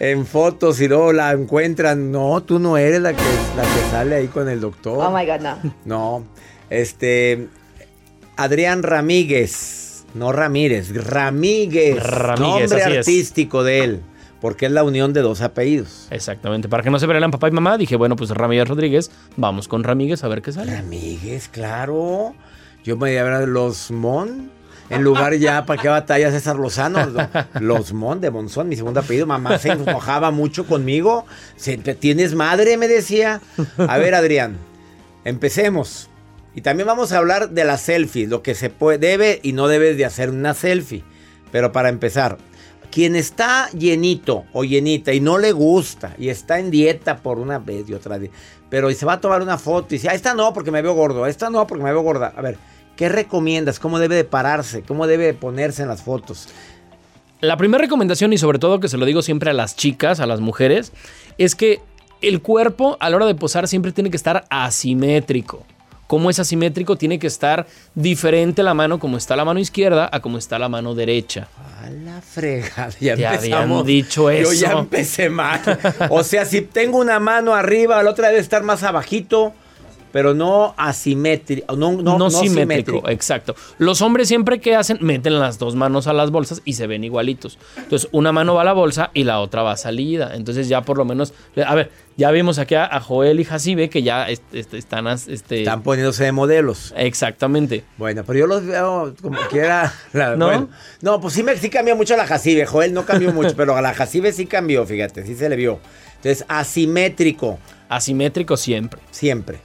en 0.00 0.26
fotos 0.26 0.80
y 0.80 0.88
luego 0.88 1.12
la 1.12 1.30
encuentran. 1.30 2.10
No, 2.10 2.42
tú 2.42 2.58
no 2.58 2.76
eres 2.76 3.00
la 3.00 3.12
que, 3.12 3.22
la 3.56 3.62
que 3.62 3.90
sale 3.92 4.16
ahí 4.16 4.26
con 4.28 4.48
el 4.48 4.60
doctor. 4.60 4.98
Oh 5.06 5.16
my 5.16 5.24
God, 5.24 5.40
no. 5.40 5.58
No, 5.84 6.24
este. 6.68 7.48
Adrián 8.36 8.82
Ramírez. 8.82 9.83
No 10.14 10.32
Ramírez, 10.32 10.94
Ramírez. 10.94 12.02
Ramírez, 12.02 12.40
nombre 12.70 12.82
así 12.82 12.90
es. 12.92 12.98
artístico 12.98 13.62
de 13.64 13.84
él. 13.84 14.00
porque 14.40 14.66
es 14.66 14.72
la 14.72 14.84
unión 14.84 15.12
de 15.12 15.22
dos 15.22 15.40
apellidos. 15.40 16.06
Exactamente. 16.10 16.68
Para 16.68 16.82
que 16.82 16.90
no 16.90 16.98
se 16.98 17.06
pelearan 17.06 17.30
papá 17.30 17.48
y 17.48 17.50
mamá, 17.50 17.78
dije, 17.78 17.96
bueno, 17.96 18.14
pues 18.14 18.30
Ramírez 18.30 18.68
Rodríguez, 18.68 19.10
vamos 19.36 19.68
con 19.68 19.82
Ramírez 19.84 20.22
a 20.22 20.28
ver 20.28 20.42
qué 20.42 20.52
sale. 20.52 20.74
Ramírez, 20.74 21.48
claro. 21.48 22.34
Yo 22.84 22.96
me 22.96 23.12
iba 23.12 23.22
a 23.22 23.38
ver 23.40 23.48
los 23.48 23.90
Mon. 23.90 24.50
En 24.90 25.02
lugar 25.02 25.34
ya, 25.36 25.64
¿para 25.64 25.80
qué 25.80 25.88
batalla 25.88 26.30
César 26.30 26.56
Lozano? 26.56 26.98
Los 27.60 27.94
Mon 27.94 28.20
de 28.20 28.30
Monzón, 28.30 28.68
mi 28.68 28.76
segundo 28.76 29.00
apellido. 29.00 29.26
Mamá 29.26 29.58
se 29.58 29.70
enojaba 29.70 30.30
mucho 30.30 30.66
conmigo. 30.66 31.24
¿Tienes 32.00 32.34
madre? 32.34 32.76
Me 32.76 32.86
decía. 32.86 33.40
A 33.78 33.96
ver, 33.96 34.14
Adrián, 34.14 34.58
empecemos. 35.24 36.10
Y 36.54 36.60
también 36.60 36.86
vamos 36.86 37.12
a 37.12 37.18
hablar 37.18 37.50
de 37.50 37.64
la 37.64 37.78
selfie, 37.78 38.26
lo 38.26 38.42
que 38.42 38.54
se 38.54 38.70
puede, 38.70 38.98
debe 38.98 39.40
y 39.42 39.52
no 39.52 39.68
debe 39.68 39.94
de 39.94 40.04
hacer 40.04 40.30
una 40.30 40.54
selfie. 40.54 41.02
Pero 41.50 41.72
para 41.72 41.88
empezar, 41.88 42.38
quien 42.90 43.16
está 43.16 43.68
llenito 43.70 44.44
o 44.52 44.62
llenita 44.62 45.12
y 45.12 45.20
no 45.20 45.38
le 45.38 45.52
gusta 45.52 46.14
y 46.18 46.28
está 46.28 46.60
en 46.60 46.70
dieta 46.70 47.16
por 47.16 47.38
una 47.38 47.58
vez 47.58 47.88
y 47.88 47.94
otra 47.94 48.18
vez, 48.18 48.30
pero 48.70 48.90
y 48.90 48.94
se 48.94 49.04
va 49.04 49.14
a 49.14 49.20
tomar 49.20 49.42
una 49.42 49.58
foto 49.58 49.88
y 49.90 49.98
dice, 49.98 50.08
"Ah, 50.08 50.14
esta 50.14 50.34
no 50.34 50.52
porque 50.52 50.70
me 50.70 50.80
veo 50.80 50.94
gordo, 50.94 51.26
esta 51.26 51.50
no 51.50 51.66
porque 51.66 51.82
me 51.82 51.90
veo 51.90 52.02
gorda. 52.02 52.32
A 52.36 52.40
ver, 52.40 52.56
¿qué 52.96 53.08
recomiendas? 53.08 53.80
¿Cómo 53.80 53.98
debe 53.98 54.14
de 54.14 54.24
pararse? 54.24 54.82
¿Cómo 54.82 55.08
debe 55.08 55.26
de 55.26 55.34
ponerse 55.34 55.82
en 55.82 55.88
las 55.88 56.02
fotos? 56.02 56.48
La 57.40 57.56
primera 57.56 57.82
recomendación, 57.82 58.32
y 58.32 58.38
sobre 58.38 58.58
todo 58.58 58.80
que 58.80 58.88
se 58.88 58.96
lo 58.96 59.04
digo 59.04 59.20
siempre 59.20 59.50
a 59.50 59.52
las 59.54 59.76
chicas, 59.76 60.20
a 60.20 60.26
las 60.26 60.40
mujeres, 60.40 60.92
es 61.36 61.54
que 61.54 61.80
el 62.22 62.40
cuerpo 62.40 62.96
a 63.00 63.10
la 63.10 63.16
hora 63.16 63.26
de 63.26 63.34
posar 63.34 63.68
siempre 63.68 63.92
tiene 63.92 64.10
que 64.10 64.16
estar 64.16 64.44
asimétrico. 64.50 65.66
Como 66.14 66.30
es 66.30 66.38
asimétrico, 66.38 66.94
tiene 66.94 67.18
que 67.18 67.26
estar 67.26 67.66
diferente 67.92 68.62
la 68.62 68.72
mano, 68.72 69.00
como 69.00 69.16
está 69.16 69.34
la 69.34 69.44
mano 69.44 69.58
izquierda, 69.58 70.08
a 70.12 70.20
como 70.20 70.38
está 70.38 70.60
la 70.60 70.68
mano 70.68 70.94
derecha. 70.94 71.48
A 71.82 71.90
la 71.90 72.20
fregada, 72.20 72.90
ya 73.00 73.16
Te 73.16 73.26
habían 73.26 73.84
dicho 73.84 74.30
Yo 74.30 74.52
ya 74.52 74.68
eso. 74.68 74.78
empecé 74.78 75.28
mal. 75.28 75.60
O 76.10 76.22
sea, 76.22 76.44
si 76.44 76.60
tengo 76.60 76.98
una 76.98 77.18
mano 77.18 77.52
arriba, 77.52 78.00
la 78.00 78.10
otra 78.10 78.28
debe 78.28 78.38
estar 78.38 78.62
más 78.62 78.84
abajito, 78.84 79.54
pero 80.14 80.32
no 80.32 80.74
asimétrico, 80.78 81.74
no, 81.74 81.90
no, 81.90 82.02
No, 82.02 82.18
no 82.18 82.30
simétrico, 82.30 82.60
simétrico. 83.00 83.08
exacto. 83.10 83.56
Los 83.78 84.00
hombres 84.00 84.28
siempre 84.28 84.60
que 84.60 84.76
hacen, 84.76 84.98
meten 85.00 85.40
las 85.40 85.58
dos 85.58 85.74
manos 85.74 86.06
a 86.06 86.12
las 86.12 86.30
bolsas 86.30 86.62
y 86.64 86.74
se 86.74 86.86
ven 86.86 87.02
igualitos. 87.02 87.58
Entonces, 87.76 88.08
una 88.12 88.30
mano 88.30 88.54
va 88.54 88.62
a 88.62 88.64
la 88.64 88.74
bolsa 88.74 89.10
y 89.12 89.24
la 89.24 89.40
otra 89.40 89.62
va 89.64 89.72
a 89.72 89.76
salida. 89.76 90.30
Entonces, 90.36 90.68
ya 90.68 90.82
por 90.82 90.98
lo 90.98 91.04
menos, 91.04 91.34
a 91.66 91.74
ver, 91.74 91.90
ya 92.16 92.30
vimos 92.30 92.60
aquí 92.60 92.76
a, 92.76 92.84
a 92.86 93.00
Joel 93.00 93.40
y 93.40 93.44
Jacibe 93.44 93.90
que 93.90 94.04
ya 94.04 94.28
est- 94.28 94.54
est- 94.54 94.72
están, 94.74 95.08
este, 95.08 95.58
Están 95.62 95.82
poniéndose 95.82 96.22
de 96.22 96.30
modelos. 96.30 96.94
exactamente. 96.96 97.82
Bueno, 97.98 98.22
pero 98.24 98.38
yo 98.38 98.46
los 98.46 98.64
veo 98.64 99.12
como 99.20 99.36
que 99.50 99.58
era. 99.58 99.92
la- 100.12 100.36
¿No? 100.36 100.46
bueno, 100.46 100.68
no, 101.00 101.20
pues 101.20 101.34
sí, 101.34 101.42
me, 101.42 101.56
sí 101.56 101.70
cambió 101.70 101.96
mucho 101.96 102.16
la 102.16 102.24
Jacibe. 102.28 102.66
Joel 102.66 102.94
no 102.94 103.04
cambió 103.04 103.32
mucho, 103.32 103.54
pero 103.56 103.80
la 103.80 103.92
Jacibe 103.92 104.32
sí 104.32 104.46
cambió, 104.46 104.86
fíjate, 104.86 105.26
sí 105.26 105.34
se 105.34 105.48
le 105.48 105.56
vio. 105.56 105.80
Entonces, 106.18 106.44
asimétrico, 106.48 107.58
Asimétrico 107.88 108.56
siempre. 108.56 109.00
siempre. 109.10 109.58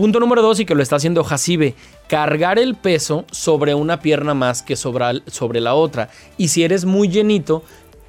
Punto 0.00 0.18
número 0.18 0.40
dos, 0.40 0.58
y 0.58 0.64
que 0.64 0.74
lo 0.74 0.82
está 0.82 0.96
haciendo 0.96 1.24
Jacibe, 1.24 1.74
cargar 2.08 2.58
el 2.58 2.74
peso 2.74 3.26
sobre 3.32 3.74
una 3.74 4.00
pierna 4.00 4.32
más 4.32 4.62
que 4.62 4.74
sobre, 4.74 5.60
la 5.60 5.74
otra. 5.74 6.08
Y 6.38 6.48
si 6.48 6.64
eres 6.64 6.86
muy 6.86 7.08
llenito, 7.08 7.62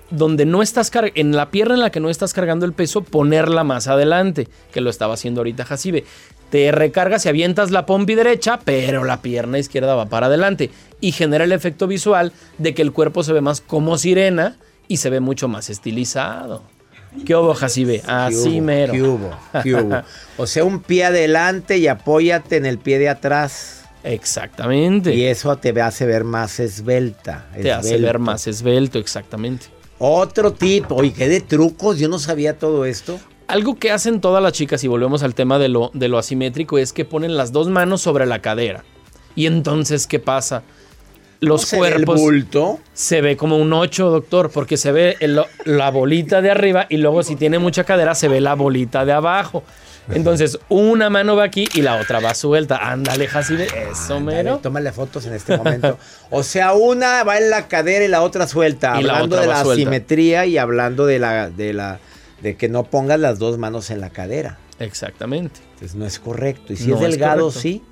donde 0.09 0.45
no 0.45 0.61
estás 0.61 0.89
en 1.15 1.35
la 1.35 1.51
pierna 1.51 1.73
en 1.73 1.81
la 1.81 1.89
que 1.89 1.99
no 1.99 2.09
estás 2.09 2.33
cargando 2.33 2.65
el 2.65 2.71
peso, 2.71 3.03
ponerla 3.03 3.65
más 3.65 3.89
adelante, 3.89 4.47
que 4.71 4.79
lo 4.79 4.89
estaba 4.89 5.15
haciendo 5.15 5.41
ahorita 5.41 5.65
Jacibe. 5.65 6.05
Te 6.49 6.71
recargas 6.71 7.25
y 7.25 7.27
avientas 7.27 7.71
la 7.71 7.85
pompi 7.85 8.15
derecha, 8.15 8.61
pero 8.63 9.03
la 9.03 9.21
pierna 9.21 9.59
izquierda 9.59 9.93
va 9.93 10.05
para 10.05 10.27
adelante. 10.27 10.69
Y 11.01 11.11
genera 11.11 11.43
el 11.43 11.51
efecto 11.51 11.87
visual 11.87 12.31
de 12.57 12.73
que 12.73 12.83
el 12.83 12.93
cuerpo 12.93 13.21
se 13.21 13.33
ve 13.33 13.41
más 13.41 13.59
como 13.59 13.97
sirena 13.97 14.55
y 14.87 14.95
se 14.95 15.09
ve 15.09 15.19
mucho 15.19 15.49
más 15.49 15.69
estilizado. 15.69 16.63
¿Qué 17.25 17.35
hubo, 17.35 17.53
Jacibe? 17.53 18.01
¿Qué 18.01 18.11
Así 18.11 18.57
hubo? 18.57 18.61
mero. 18.65 18.93
¿Qué 18.93 19.03
hubo? 19.03 19.29
¿Qué 19.63 19.75
hubo? 19.75 20.01
O 20.37 20.47
sea, 20.47 20.63
un 20.63 20.81
pie 20.81 21.05
adelante 21.05 21.77
y 21.77 21.87
apóyate 21.87 22.57
en 22.57 22.65
el 22.65 22.77
pie 22.79 22.97
de 22.99 23.09
atrás. 23.09 23.83
Exactamente. 24.03 25.13
Y 25.13 25.25
eso 25.25 25.55
te 25.57 25.79
hace 25.81 26.05
ver 26.05 26.23
más 26.23 26.59
esbelta. 26.59 27.47
Te 27.61 27.71
hace 27.71 27.97
ver 27.97 28.17
más 28.17 28.47
esbelto, 28.47 28.97
exactamente. 28.97 29.67
Otro 29.99 30.53
tip. 30.53 30.91
Oye, 30.91 31.13
¿qué 31.13 31.27
de 31.27 31.41
trucos? 31.41 31.99
Yo 31.99 32.09
no 32.09 32.17
sabía 32.17 32.57
todo 32.57 32.85
esto. 32.85 33.19
Algo 33.47 33.77
que 33.77 33.91
hacen 33.91 34.21
todas 34.21 34.41
las 34.41 34.53
chicas, 34.53 34.83
y 34.83 34.87
volvemos 34.87 35.21
al 35.21 35.35
tema 35.35 35.59
de 35.59 35.67
lo, 35.67 35.91
de 35.93 36.07
lo 36.07 36.17
asimétrico, 36.17 36.77
es 36.79 36.93
que 36.93 37.05
ponen 37.05 37.37
las 37.37 37.51
dos 37.51 37.67
manos 37.67 38.01
sobre 38.01 38.25
la 38.25 38.39
cadera. 38.39 38.83
Y 39.35 39.45
entonces, 39.45 40.07
¿qué 40.07 40.19
pasa? 40.19 40.63
Los 41.41 41.61
¿No 41.63 41.67
se 41.67 41.79
ve 41.81 41.87
el 41.87 41.93
cuerpos 41.95 42.19
bulto. 42.19 42.79
se 42.93 43.19
ve 43.21 43.35
como 43.35 43.57
un 43.57 43.73
8, 43.73 44.09
doctor, 44.11 44.51
porque 44.51 44.77
se 44.77 44.91
ve 44.91 45.17
el- 45.19 45.41
la 45.65 45.89
bolita 45.89 46.41
de 46.41 46.51
arriba 46.51 46.85
y 46.87 46.97
luego 46.97 47.23
si 47.23 47.35
tiene 47.35 47.57
mucha 47.59 47.83
cadera 47.83 48.13
se 48.15 48.27
ve 48.27 48.39
la 48.41 48.53
bolita 48.53 49.05
de 49.05 49.11
abajo. 49.13 49.63
Entonces, 50.09 50.59
una 50.69 51.09
mano 51.09 51.35
va 51.35 51.43
aquí 51.45 51.67
y 51.73 51.81
la 51.81 51.95
otra 51.95 52.19
va 52.19 52.33
suelta. 52.35 52.77
Ándale, 52.91 53.27
Jacibe, 53.27 53.65
eso 53.65 54.15
Ándale, 54.17 54.43
mero. 54.43 54.59
Tómale 54.61 54.91
fotos 54.91 55.25
en 55.25 55.33
este 55.33 55.57
momento. 55.57 55.97
O 56.31 56.43
sea, 56.43 56.73
una 56.73 57.23
va 57.23 57.37
en 57.37 57.49
la 57.49 57.67
cadera 57.67 58.03
y 58.05 58.07
la 58.07 58.21
otra 58.21 58.47
suelta. 58.47 58.99
Y 58.99 59.03
la 59.03 59.13
hablando 59.13 59.35
otra 59.37 59.41
de 59.41 59.47
la 59.47 59.63
suelta. 59.63 59.81
asimetría 59.81 60.45
y 60.45 60.57
hablando 60.57 61.05
de 61.05 61.19
la, 61.19 61.49
de 61.49 61.73
la, 61.73 61.99
de 62.41 62.55
que 62.55 62.67
no 62.69 62.83
pongas 62.83 63.19
las 63.19 63.39
dos 63.39 63.57
manos 63.57 63.89
en 63.89 63.99
la 64.01 64.09
cadera. 64.11 64.57
Exactamente. 64.79 65.59
Entonces 65.73 65.95
no 65.95 66.05
es 66.05 66.19
correcto. 66.19 66.73
Y 66.73 66.77
si 66.77 66.87
No 66.87 66.95
es 66.95 67.01
delgado, 67.01 67.51
sí. 67.51 67.83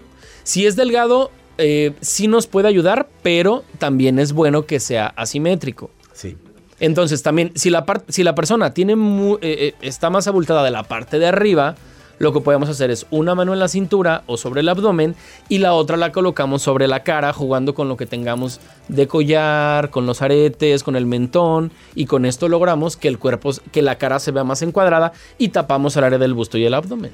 Si 0.43 0.65
es 0.65 0.75
delgado, 0.75 1.31
eh, 1.59 1.93
sí 2.01 2.27
nos 2.27 2.47
puede 2.47 2.67
ayudar, 2.67 3.07
pero 3.21 3.63
también 3.77 4.17
es 4.17 4.33
bueno 4.33 4.65
que 4.65 4.79
sea 4.79 5.13
asimétrico. 5.15 5.91
Sí. 6.13 6.35
Entonces, 6.79 7.21
también, 7.21 7.51
si 7.55 7.69
la, 7.69 7.85
si 8.07 8.23
la 8.23 8.33
persona 8.33 8.73
tiene 8.73 8.95
mu- 8.95 9.35
eh, 9.35 9.39
eh, 9.41 9.73
está 9.81 10.09
más 10.09 10.27
abultada 10.27 10.63
de 10.63 10.71
la 10.71 10.83
parte 10.83 11.19
de 11.19 11.27
arriba, 11.27 11.75
lo 12.19 12.33
que 12.33 12.41
podemos 12.41 12.67
hacer 12.67 12.91
es 12.91 13.05
una 13.11 13.33
mano 13.35 13.53
en 13.53 13.59
la 13.59 13.69
cintura 13.69 14.23
o 14.27 14.35
sobre 14.35 14.59
el 14.59 14.67
abdomen 14.67 15.15
y 15.47 15.59
la 15.59 15.73
otra 15.73 15.95
la 15.95 16.11
colocamos 16.11 16.61
sobre 16.61 16.87
la 16.87 17.03
cara, 17.03 17.31
jugando 17.31 17.73
con 17.73 17.87
lo 17.87 17.95
que 17.95 18.05
tengamos 18.05 18.59
de 18.89 19.07
collar, 19.07 19.89
con 19.89 20.05
los 20.05 20.21
aretes, 20.21 20.83
con 20.83 20.97
el 20.97 21.05
mentón, 21.05 21.71
y 21.95 22.07
con 22.07 22.25
esto 22.25 22.49
logramos 22.49 22.97
que 22.97 23.07
el 23.07 23.19
cuerpo, 23.19 23.51
que 23.71 23.81
la 23.81 23.97
cara 23.97 24.19
se 24.19 24.31
vea 24.31 24.43
más 24.43 24.61
encuadrada 24.61 25.13
y 25.37 25.49
tapamos 25.49 25.95
el 25.95 26.03
área 26.03 26.19
del 26.19 26.33
busto 26.33 26.57
y 26.57 26.65
el 26.65 26.73
abdomen. 26.73 27.11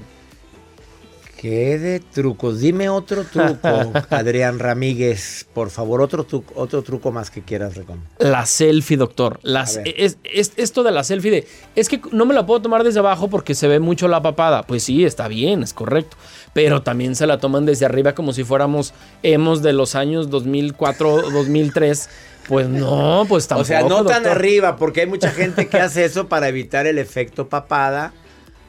¿Qué 1.45 1.77
de 1.77 1.99
trucos? 1.99 2.59
Dime 2.59 2.89
otro 2.89 3.23
truco, 3.23 3.93
Adrián 4.09 4.57
Ramírez. 4.57 5.45
Por 5.53 5.69
favor, 5.69 6.01
otro, 6.01 6.25
tru- 6.27 6.43
otro 6.55 6.81
truco 6.81 7.11
más 7.11 7.29
que 7.29 7.43
quieras 7.43 7.75
recomendar. 7.75 8.09
La 8.17 8.47
selfie, 8.47 8.97
doctor. 8.97 9.39
Las, 9.43 9.79
es, 9.85 10.17
es- 10.23 10.53
esto 10.55 10.81
de 10.81 10.89
la 10.91 11.03
selfie 11.03 11.29
de, 11.29 11.47
es 11.75 11.87
que 11.87 12.01
no 12.11 12.25
me 12.25 12.33
la 12.33 12.47
puedo 12.47 12.63
tomar 12.63 12.83
desde 12.83 12.97
abajo 12.97 13.29
porque 13.29 13.53
se 13.53 13.67
ve 13.67 13.79
mucho 13.79 14.07
la 14.07 14.23
papada. 14.23 14.63
Pues 14.63 14.81
sí, 14.81 15.05
está 15.05 15.27
bien, 15.27 15.61
es 15.61 15.71
correcto. 15.75 16.17
Pero 16.53 16.81
también 16.81 17.15
se 17.15 17.27
la 17.27 17.37
toman 17.37 17.67
desde 17.67 17.85
arriba 17.85 18.15
como 18.15 18.33
si 18.33 18.43
fuéramos 18.43 18.95
hemos 19.21 19.61
de 19.61 19.73
los 19.73 19.93
años 19.93 20.31
2004, 20.31 21.29
2003. 21.29 22.09
Pues 22.47 22.67
no, 22.69 23.23
pues 23.29 23.47
tampoco. 23.47 23.61
o 23.61 23.65
sea, 23.65 23.81
no 23.81 23.97
tan 24.05 24.23
doctor. 24.23 24.31
arriba, 24.31 24.77
porque 24.77 25.01
hay 25.01 25.07
mucha 25.07 25.29
gente 25.29 25.67
que 25.67 25.77
hace 25.77 26.05
eso 26.05 26.27
para 26.27 26.47
evitar 26.47 26.87
el 26.87 26.97
efecto 26.97 27.49
papada. 27.49 28.13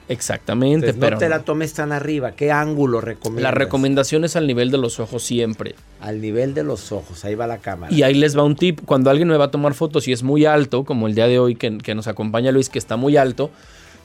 Exactamente, 0.09 0.91
Entonces, 0.91 0.97
pero 1.01 1.17
no 1.17 1.21
te 1.21 1.29
la 1.29 1.41
tomes 1.41 1.73
tan 1.73 1.93
arriba. 1.93 2.33
¿Qué 2.33 2.53
ángulo 2.53 3.01
recomiendas? 3.01 3.43
la 3.43 3.51
recomendación 3.51 4.25
es 4.25 4.37
al 4.37 4.47
nivel 4.47 4.71
de 4.71 4.79
los 4.79 5.01
ojos 5.01 5.23
siempre. 5.23 5.75
Al 6.01 6.21
nivel 6.21 6.55
de 6.55 6.63
los 6.63 6.93
ojos. 6.93 7.25
Ahí 7.25 7.35
va 7.35 7.47
la 7.47 7.59
cámara. 7.59 7.93
Y 7.93 8.03
ahí 8.03 8.15
les 8.15 8.37
va 8.37 8.45
un 8.45 8.57
tip. 8.57 8.81
Cuando 8.85 9.11
alguien 9.11 9.29
me 9.29 9.37
va 9.37 9.47
a 9.47 9.51
tomar 9.51 9.75
fotos 9.75 10.07
y 10.07 10.13
es 10.13 10.23
muy 10.23 10.45
alto, 10.45 10.85
como 10.85 11.09
el 11.09 11.15
día 11.15 11.27
de 11.27 11.39
hoy 11.39 11.57
que, 11.57 11.79
que 11.79 11.95
nos 11.95 12.07
acompaña 12.07 12.53
Luis, 12.53 12.69
que 12.69 12.79
está 12.79 12.97
muy 12.97 13.17
alto, 13.17 13.51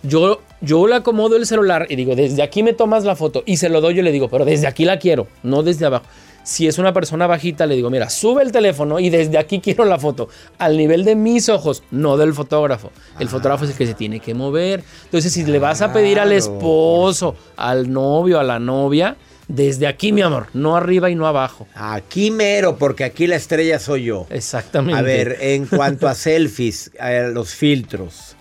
yo, 0.04 0.42
yo 0.62 0.88
le 0.88 0.96
acomodo 0.96 1.36
el 1.36 1.46
celular 1.46 1.86
y 1.90 1.96
digo, 1.96 2.16
desde 2.16 2.42
aquí 2.42 2.64
me 2.64 2.74
tomas 2.74 3.04
la 3.04 3.16
foto. 3.16 3.44
Y 3.46 3.58
se 3.58 3.70
lo 3.70 3.82
doy, 3.82 3.96
yo 3.96 4.04
le 4.04 4.12
digo, 4.12 4.30
pero 4.30 4.46
desde 4.46 4.68
aquí 4.68 4.86
la 4.86 4.98
quiero, 4.98 5.28
no 5.44 5.62
desde 5.62 5.86
abajo. 5.86 6.06
Si 6.44 6.68
es 6.68 6.78
una 6.80 6.92
persona 6.92 7.28
bajita, 7.28 7.66
le 7.68 7.76
digo, 7.76 7.90
mira, 7.90 8.10
sube 8.10 8.42
el 8.42 8.52
teléfono 8.52 9.00
y 9.00 9.10
desde 9.10 9.38
aquí 9.38 9.60
quiero 9.60 9.86
la 9.86 10.00
foto. 10.00 10.28
Al 10.58 10.76
nivel 10.76 11.06
de 11.06 11.16
mis 11.16 11.50
ojos, 11.50 11.84
no 11.92 12.18
del 12.18 12.34
fotógrafo. 12.34 12.92
El 13.20 13.30
fotógrafo 13.30 13.66
es 13.66 13.72
el 13.72 13.78
que 13.78 13.86
se 13.86 13.94
tiene 13.94 14.20
que 14.20 14.34
mover. 14.34 14.84
Entonces, 15.06 15.32
si 15.32 15.44
le 15.46 15.60
vas 15.60 15.82
a 15.82 15.94
pedir 15.94 16.20
al 16.20 16.32
esposo, 16.32 17.36
al 17.58 17.92
novio, 17.92 18.40
a 18.40 18.44
la 18.44 18.60
novia, 18.60 19.18
desde 19.48 19.86
aquí, 19.86 20.12
mi 20.12 20.22
amor, 20.22 20.48
no 20.54 20.76
arriba 20.76 21.10
y 21.10 21.16
no 21.16 21.28
abajo. 21.28 21.68
Aquí 21.76 22.32
mero, 22.32 22.78
porque 22.78 23.04
aquí 23.04 23.28
la 23.28 23.36
estrella 23.36 23.80
soy 23.80 24.06
yo. 24.06 24.26
Exactamente. 24.30 24.98
A 24.98 25.04
ver, 25.04 25.38
en 25.42 25.66
cuanto 25.68 26.08
a 26.08 26.16
selfies, 26.16 26.92
a 27.00 27.12
los 27.32 27.54
filtros, 27.54 28.36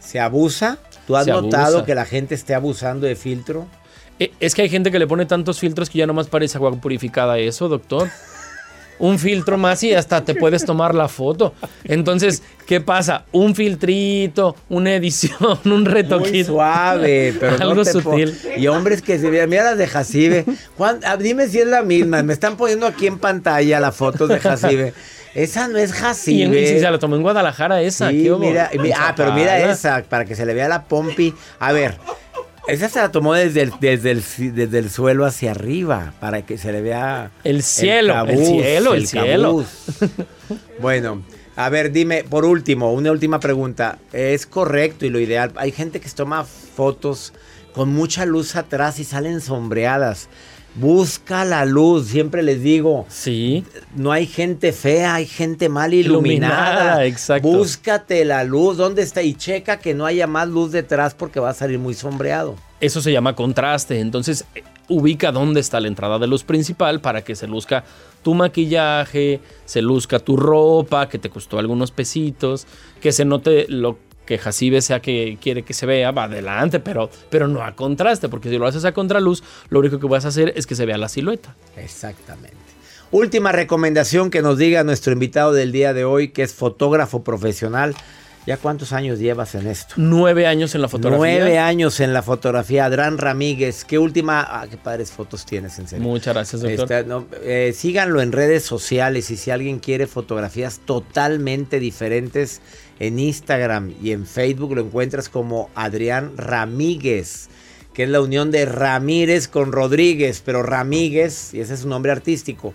¿se 0.00 0.20
abusa? 0.20 0.78
¿Tú 1.06 1.16
has 1.16 1.24
Se 1.24 1.30
notado 1.30 1.76
abusa. 1.76 1.84
que 1.86 1.94
la 1.94 2.04
gente 2.04 2.34
esté 2.34 2.54
abusando 2.54 3.06
de 3.06 3.14
filtro? 3.14 3.66
Eh, 4.18 4.32
Es 4.40 4.54
que 4.54 4.62
hay 4.62 4.68
gente 4.68 4.90
que 4.90 4.98
le 4.98 5.06
pone 5.06 5.26
tantos 5.26 5.58
filtros 5.58 5.90
que 5.90 5.98
ya 5.98 6.06
nomás 6.06 6.26
parece 6.28 6.56
agua 6.58 6.72
purificada 6.80 7.38
eso, 7.38 7.68
doctor. 7.68 8.08
Un 8.98 9.18
filtro 9.18 9.58
más 9.58 9.82
y 9.82 9.92
hasta 9.92 10.24
te 10.24 10.34
puedes 10.34 10.64
tomar 10.64 10.94
la 10.94 11.06
foto. 11.08 11.52
Entonces, 11.84 12.42
¿qué 12.66 12.80
pasa? 12.80 13.26
Un 13.30 13.54
filtrito, 13.54 14.56
una 14.70 14.94
edición, 14.94 15.36
un 15.66 15.82
Muy 15.82 15.84
retoquito. 15.84 16.52
suave, 16.52 17.34
pero 17.38 17.58
no 17.58 17.64
Algo 17.64 17.82
te 17.84 17.92
pon- 17.92 18.02
sutil. 18.04 18.38
Y 18.56 18.66
hombres 18.68 19.02
que 19.02 19.18
se 19.18 19.28
vean, 19.28 19.50
mira 19.50 19.64
las 19.64 19.76
de 19.76 19.86
Jacibe. 19.86 20.46
Juan, 20.78 21.00
ah, 21.04 21.18
dime 21.18 21.46
si 21.48 21.58
es 21.58 21.66
la 21.66 21.82
misma. 21.82 22.22
Me 22.22 22.32
están 22.32 22.56
poniendo 22.56 22.86
aquí 22.86 23.06
en 23.06 23.18
pantalla 23.18 23.80
las 23.80 23.94
fotos 23.94 24.30
de 24.30 24.40
Jacibe. 24.40 24.94
Esa 25.34 25.68
no 25.68 25.76
es 25.76 25.90
Y, 25.90 25.92
Jacibe. 25.92 26.62
y 26.62 26.66
si 26.66 26.80
se 26.80 26.90
la 26.90 26.98
tomó 26.98 27.16
en 27.16 27.22
Guadalajara 27.22 27.82
esa. 27.82 28.06
Ah, 28.08 29.12
pero 29.14 29.32
mira 29.34 29.70
esa, 29.70 30.02
para 30.08 30.24
que 30.24 30.34
se 30.34 30.46
le 30.46 30.54
vea 30.54 30.68
la 30.68 30.84
pompi. 30.84 31.34
A 31.60 31.72
ver, 31.72 31.98
esa 32.68 32.88
se 32.88 32.98
la 32.98 33.10
tomó 33.12 33.34
desde 33.34 33.62
el, 33.62 33.72
desde 33.80 34.10
el, 34.10 34.22
ci- 34.22 34.52
desde 34.52 34.78
el 34.78 34.90
suelo 34.90 35.24
hacia 35.24 35.52
arriba, 35.52 36.14
para 36.20 36.42
que 36.42 36.58
se 36.58 36.72
le 36.72 36.80
vea... 36.82 37.30
El 37.44 37.62
cielo, 37.62 38.24
el 38.26 38.38
cielo, 38.44 38.94
el 38.94 39.06
cielo. 39.06 39.64
bueno, 40.80 41.22
a 41.56 41.68
ver, 41.68 41.92
dime, 41.92 42.24
por 42.24 42.44
último, 42.44 42.92
una 42.92 43.10
última 43.12 43.40
pregunta. 43.40 43.98
¿Es 44.12 44.46
correcto 44.46 45.06
y 45.06 45.10
lo 45.10 45.20
ideal? 45.20 45.52
Hay 45.56 45.72
gente 45.72 46.00
que 46.00 46.08
toma 46.10 46.44
fotos 46.44 47.32
con 47.72 47.88
mucha 47.90 48.24
luz 48.26 48.56
atrás 48.56 48.98
y 48.98 49.04
salen 49.04 49.40
sombreadas. 49.40 50.28
Busca 50.76 51.44
la 51.44 51.64
luz, 51.64 52.08
siempre 52.08 52.42
les 52.42 52.62
digo. 52.62 53.06
Sí. 53.08 53.64
No 53.94 54.12
hay 54.12 54.26
gente 54.26 54.72
fea, 54.72 55.14
hay 55.14 55.26
gente 55.26 55.68
mal 55.68 55.94
iluminada. 55.94 56.72
Iluminada, 56.72 57.04
exacto. 57.06 57.48
Búscate 57.48 58.24
la 58.26 58.44
luz, 58.44 58.76
¿dónde 58.76 59.02
está? 59.02 59.22
Y 59.22 59.34
checa 59.34 59.78
que 59.78 59.94
no 59.94 60.04
haya 60.04 60.26
más 60.26 60.48
luz 60.48 60.72
detrás 60.72 61.14
porque 61.14 61.40
va 61.40 61.50
a 61.50 61.54
salir 61.54 61.78
muy 61.78 61.94
sombreado. 61.94 62.56
Eso 62.80 63.00
se 63.00 63.10
llama 63.10 63.34
contraste. 63.34 64.00
Entonces, 64.00 64.44
eh, 64.54 64.62
ubica 64.88 65.32
dónde 65.32 65.60
está 65.60 65.80
la 65.80 65.88
entrada 65.88 66.18
de 66.18 66.26
luz 66.26 66.44
principal 66.44 67.00
para 67.00 67.22
que 67.22 67.34
se 67.34 67.46
luzca 67.46 67.84
tu 68.22 68.34
maquillaje, 68.34 69.40
se 69.64 69.80
luzca 69.80 70.18
tu 70.18 70.36
ropa, 70.36 71.08
que 71.08 71.18
te 71.18 71.30
costó 71.30 71.58
algunos 71.58 71.90
pesitos, 71.90 72.66
que 73.00 73.12
se 73.12 73.24
note 73.24 73.66
lo 73.68 73.98
que 74.26 74.38
Jacibe 74.38 74.82
sea 74.82 75.00
que 75.00 75.38
quiere 75.40 75.62
que 75.62 75.72
se 75.72 75.86
vea, 75.86 76.10
va 76.10 76.24
adelante, 76.24 76.80
pero, 76.80 77.10
pero 77.30 77.48
no 77.48 77.62
a 77.62 77.74
contraste, 77.74 78.28
porque 78.28 78.50
si 78.50 78.58
lo 78.58 78.66
haces 78.66 78.84
a 78.84 78.92
contraluz, 78.92 79.42
lo 79.70 79.78
único 79.78 79.98
que 79.98 80.06
vas 80.06 80.24
a 80.24 80.28
hacer 80.28 80.52
es 80.56 80.66
que 80.66 80.74
se 80.74 80.84
vea 80.84 80.98
la 80.98 81.08
silueta. 81.08 81.54
Exactamente. 81.76 82.56
Última 83.12 83.52
recomendación 83.52 84.30
que 84.30 84.42
nos 84.42 84.58
diga 84.58 84.82
nuestro 84.82 85.12
invitado 85.12 85.52
del 85.52 85.70
día 85.70 85.94
de 85.94 86.04
hoy, 86.04 86.28
que 86.28 86.42
es 86.42 86.52
fotógrafo 86.52 87.22
profesional. 87.22 87.94
¿Ya 88.46 88.58
cuántos 88.58 88.92
años 88.92 89.18
llevas 89.18 89.56
en 89.56 89.66
esto? 89.66 89.94
Nueve 89.96 90.46
años 90.46 90.76
en 90.76 90.82
la 90.82 90.88
fotografía. 90.88 91.18
Nueve 91.18 91.58
años 91.58 91.98
en 91.98 92.12
la 92.12 92.22
fotografía. 92.22 92.84
Adrián 92.84 93.18
Ramírez, 93.18 93.84
¿qué 93.84 93.98
última? 93.98 94.46
Ah, 94.48 94.66
qué 94.70 94.76
padres 94.76 95.10
fotos 95.10 95.44
tienes, 95.44 95.76
en 95.80 95.88
serio. 95.88 96.04
Muchas 96.04 96.32
gracias, 96.32 96.62
doctor. 96.62 97.06
No, 97.06 97.26
eh, 97.42 97.72
síganlo 97.74 98.22
en 98.22 98.30
redes 98.30 98.62
sociales 98.62 99.32
y 99.32 99.36
si 99.36 99.50
alguien 99.50 99.80
quiere 99.80 100.06
fotografías 100.06 100.80
totalmente 100.84 101.80
diferentes 101.80 102.60
en 102.98 103.18
Instagram 103.18 103.92
y 104.02 104.12
en 104.12 104.26
Facebook 104.26 104.74
lo 104.74 104.82
encuentras 104.82 105.28
como 105.28 105.70
Adrián 105.74 106.36
Ramírez, 106.36 107.48
que 107.94 108.04
es 108.04 108.08
la 108.08 108.20
unión 108.20 108.50
de 108.50 108.64
Ramírez 108.66 109.48
con 109.48 109.72
Rodríguez, 109.72 110.42
pero 110.44 110.62
Ramírez, 110.62 111.54
y 111.54 111.60
ese 111.60 111.74
es 111.74 111.80
su 111.80 111.88
nombre 111.88 112.12
artístico. 112.12 112.74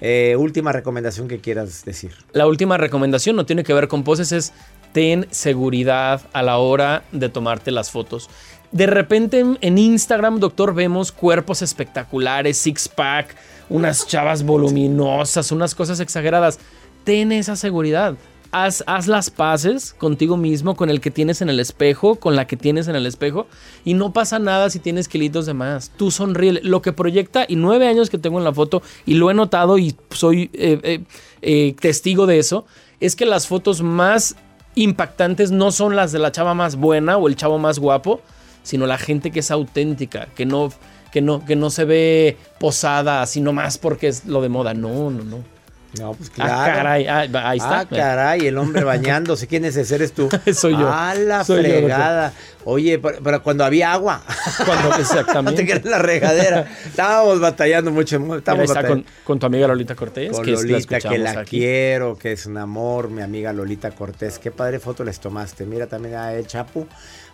Eh, 0.00 0.34
última 0.38 0.72
recomendación 0.72 1.28
que 1.28 1.40
quieras 1.40 1.84
decir. 1.84 2.12
La 2.32 2.46
última 2.46 2.78
recomendación 2.78 3.36
no 3.36 3.44
tiene 3.44 3.64
que 3.64 3.74
ver 3.74 3.88
con 3.88 4.02
poses, 4.02 4.32
es 4.32 4.52
ten 4.92 5.26
seguridad 5.30 6.22
a 6.32 6.42
la 6.42 6.58
hora 6.58 7.04
de 7.12 7.28
tomarte 7.28 7.70
las 7.70 7.90
fotos. 7.90 8.28
De 8.72 8.86
repente 8.86 9.44
en, 9.60 9.78
Instagram, 9.78 10.38
doctor, 10.38 10.74
vemos 10.74 11.12
cuerpos 11.12 11.60
espectaculares, 11.60 12.56
six-pack, 12.56 13.34
unas 13.68 14.06
chavas 14.06 14.44
voluminosas, 14.44 15.50
unas 15.52 15.74
cosas 15.74 16.00
exageradas. 16.00 16.58
Ten 17.04 17.32
esa 17.32 17.56
seguridad. 17.56 18.14
Haz, 18.52 18.82
las 19.06 19.30
paces 19.30 19.94
contigo 19.96 20.36
mismo, 20.36 20.74
con 20.74 20.90
el 20.90 21.00
que 21.00 21.12
tienes 21.12 21.40
en 21.40 21.48
el 21.48 21.60
espejo, 21.60 22.16
con 22.16 22.34
la 22.34 22.48
que 22.48 22.56
tienes 22.56 22.88
en 22.88 22.96
el 22.96 23.06
espejo, 23.06 23.46
y 23.84 23.94
no 23.94 24.12
pasa 24.12 24.40
nada 24.40 24.70
si 24.70 24.80
tienes 24.80 25.06
kilitos 25.06 25.46
de 25.46 25.54
más. 25.54 25.92
Tú 25.96 26.10
sonríe. 26.10 26.60
Lo 26.62 26.82
que 26.82 26.92
proyecta, 26.92 27.44
y 27.46 27.54
nueve 27.54 27.86
años 27.86 28.10
que 28.10 28.18
tengo 28.18 28.38
en 28.38 28.44
la 28.44 28.52
foto, 28.52 28.82
y 29.06 29.14
lo 29.14 29.30
he 29.30 29.34
notado 29.34 29.78
y 29.78 29.94
soy 30.10 30.50
eh, 30.52 30.80
eh, 30.82 31.00
eh, 31.42 31.76
testigo 31.80 32.26
de 32.26 32.38
eso, 32.38 32.66
es 32.98 33.14
que 33.14 33.24
las 33.24 33.46
fotos 33.46 33.82
más 33.82 34.34
impactantes 34.74 35.52
no 35.52 35.70
son 35.70 35.94
las 35.94 36.10
de 36.10 36.18
la 36.18 36.32
chava 36.32 36.54
más 36.54 36.74
buena 36.74 37.18
o 37.18 37.28
el 37.28 37.36
chavo 37.36 37.58
más 37.58 37.78
guapo, 37.78 38.20
sino 38.64 38.86
la 38.86 38.98
gente 38.98 39.30
que 39.30 39.40
es 39.40 39.50
auténtica, 39.52 40.26
que 40.34 40.44
no, 40.44 40.72
que 41.12 41.20
no, 41.20 41.44
que 41.44 41.54
no 41.54 41.70
se 41.70 41.84
ve 41.84 42.36
posada, 42.58 43.24
sino 43.26 43.52
más 43.52 43.78
porque 43.78 44.08
es 44.08 44.26
lo 44.26 44.42
de 44.42 44.48
moda. 44.48 44.74
No, 44.74 45.10
no, 45.10 45.24
no. 45.24 45.59
No, 45.98 46.14
pues 46.14 46.30
Ah, 46.38 46.70
caray, 46.72 47.06
ah, 47.08 47.26
ahí 47.48 47.58
está. 47.58 47.80
Ah, 47.80 47.84
caray, 47.88 48.46
el 48.46 48.56
hombre 48.58 48.84
bañándose. 48.84 49.48
¿Quién 49.48 49.64
es 49.64 49.76
ese? 49.76 49.96
¿Eres 49.96 50.12
tú? 50.12 50.28
Soy 50.54 50.72
yo. 50.72 50.88
Ah, 50.88 51.14
la 51.16 51.42
Soy 51.44 51.64
yo, 51.64 51.68
fregada. 51.68 52.32
Oye, 52.64 52.98
pero, 53.00 53.18
pero 53.24 53.42
cuando 53.42 53.64
había 53.64 53.92
agua. 53.92 54.22
Cuando 54.66 54.94
exactamente. 54.96 55.64
creas 55.66 55.84
la 55.84 55.98
regadera. 55.98 56.66
Estábamos 56.86 57.40
batallando 57.40 57.90
mucho. 57.90 58.16
Estábamos 58.36 58.68
está 58.68 58.82
batallando. 58.82 59.04
con, 59.04 59.12
con 59.24 59.38
tu 59.40 59.46
amiga 59.46 59.66
Lolita 59.66 59.94
Cortés, 59.96 60.30
Con 60.30 60.44
que 60.44 60.52
es- 60.52 60.62
la 60.62 60.68
Lolita, 60.70 61.00
que 61.00 61.18
la 61.18 61.30
aquí. 61.40 61.58
quiero, 61.58 62.16
que 62.18 62.32
es 62.32 62.46
un 62.46 62.58
amor, 62.58 63.08
mi 63.10 63.22
amiga 63.22 63.52
Lolita 63.52 63.90
Cortés. 63.90 64.38
Qué 64.38 64.50
padre 64.52 64.78
foto 64.78 65.02
les 65.04 65.18
tomaste. 65.18 65.64
Mira 65.66 65.86
también 65.86 66.14
a 66.14 66.32
el 66.34 66.46
Chapu. 66.46 66.86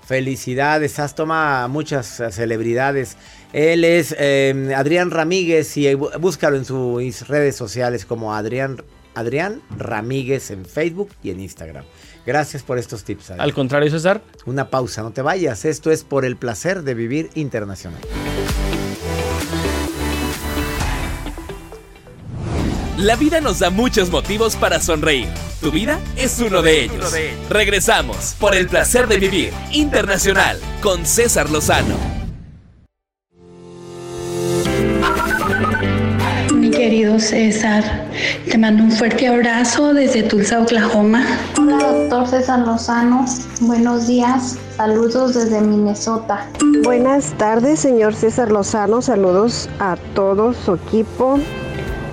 Felicidades, 0.07 1.01
has 1.01 1.17
tomado 1.17 1.69
muchas 1.69 2.21
eh, 2.21 2.31
celebridades. 2.31 3.17
Él 3.53 3.83
es 3.85 4.15
eh, 4.17 4.73
Adrián 4.77 5.11
Ramírez 5.11 5.77
y 5.77 5.89
eh, 5.89 5.97
bú- 5.99 6.17
búscalo 6.21 6.57
en 6.57 6.65
sus 6.65 7.27
redes 7.27 7.57
sociales 7.57 8.07
como 8.07 8.33
Adrián, 8.33 8.46
Adrián 9.15 9.63
Ramírez 9.77 10.51
en 10.51 10.65
Facebook 10.65 11.11
y 11.23 11.31
en 11.31 11.41
Instagram. 11.41 11.85
Gracias 12.27 12.63
por 12.63 12.79
estos 12.79 13.05
tips. 13.05 13.31
Adrián. 13.31 13.41
Al 13.41 13.55
contrario, 13.55 13.91
César. 13.91 14.23
Una 14.45 14.71
pausa, 14.71 15.03
no 15.03 15.11
te 15.13 15.23
vayas. 15.23 15.65
Esto 15.65 15.91
es 15.91 16.05
por 16.05 16.25
el 16.25 16.37
placer 16.37 16.83
de 16.83 16.95
vivir 16.95 17.31
internacional. 17.35 18.01
La 22.99 23.15
vida 23.15 23.43
nos 23.43 23.59
da 23.59 23.69
muchos 23.71 24.11
motivos 24.11 24.57
para 24.57 24.81
sonreír. 24.81 25.29
Tu 25.61 25.71
vida 25.71 26.01
es 26.17 26.39
uno 26.39 26.63
de 26.63 26.85
ellos. 26.85 27.15
Regresamos 27.51 28.35
por 28.39 28.55
el 28.55 28.69
placer 28.69 29.07
de 29.07 29.19
vivir 29.19 29.53
internacional 29.73 30.59
con 30.83 31.05
César 31.05 31.51
Lozano. 31.51 32.16
Querido 36.87 37.19
César, 37.19 37.83
te 38.49 38.57
mando 38.57 38.85
un 38.85 38.93
fuerte 38.93 39.27
abrazo 39.27 39.93
desde 39.93 40.23
Tulsa, 40.23 40.61
Oklahoma. 40.63 41.25
Hola, 41.59 41.79
doctor 41.79 42.29
César 42.29 42.61
Lozano. 42.61 43.25
Buenos 43.63 44.07
días. 44.07 44.57
Saludos 44.77 45.35
desde 45.35 45.61
Minnesota. 45.63 46.47
Buenas 46.85 47.33
tardes, 47.39 47.81
señor 47.81 48.15
César 48.15 48.53
Lozano. 48.53 49.03
Saludos 49.03 49.69
a 49.81 49.97
todo 50.15 50.55
su 50.55 50.75
equipo. 50.75 51.41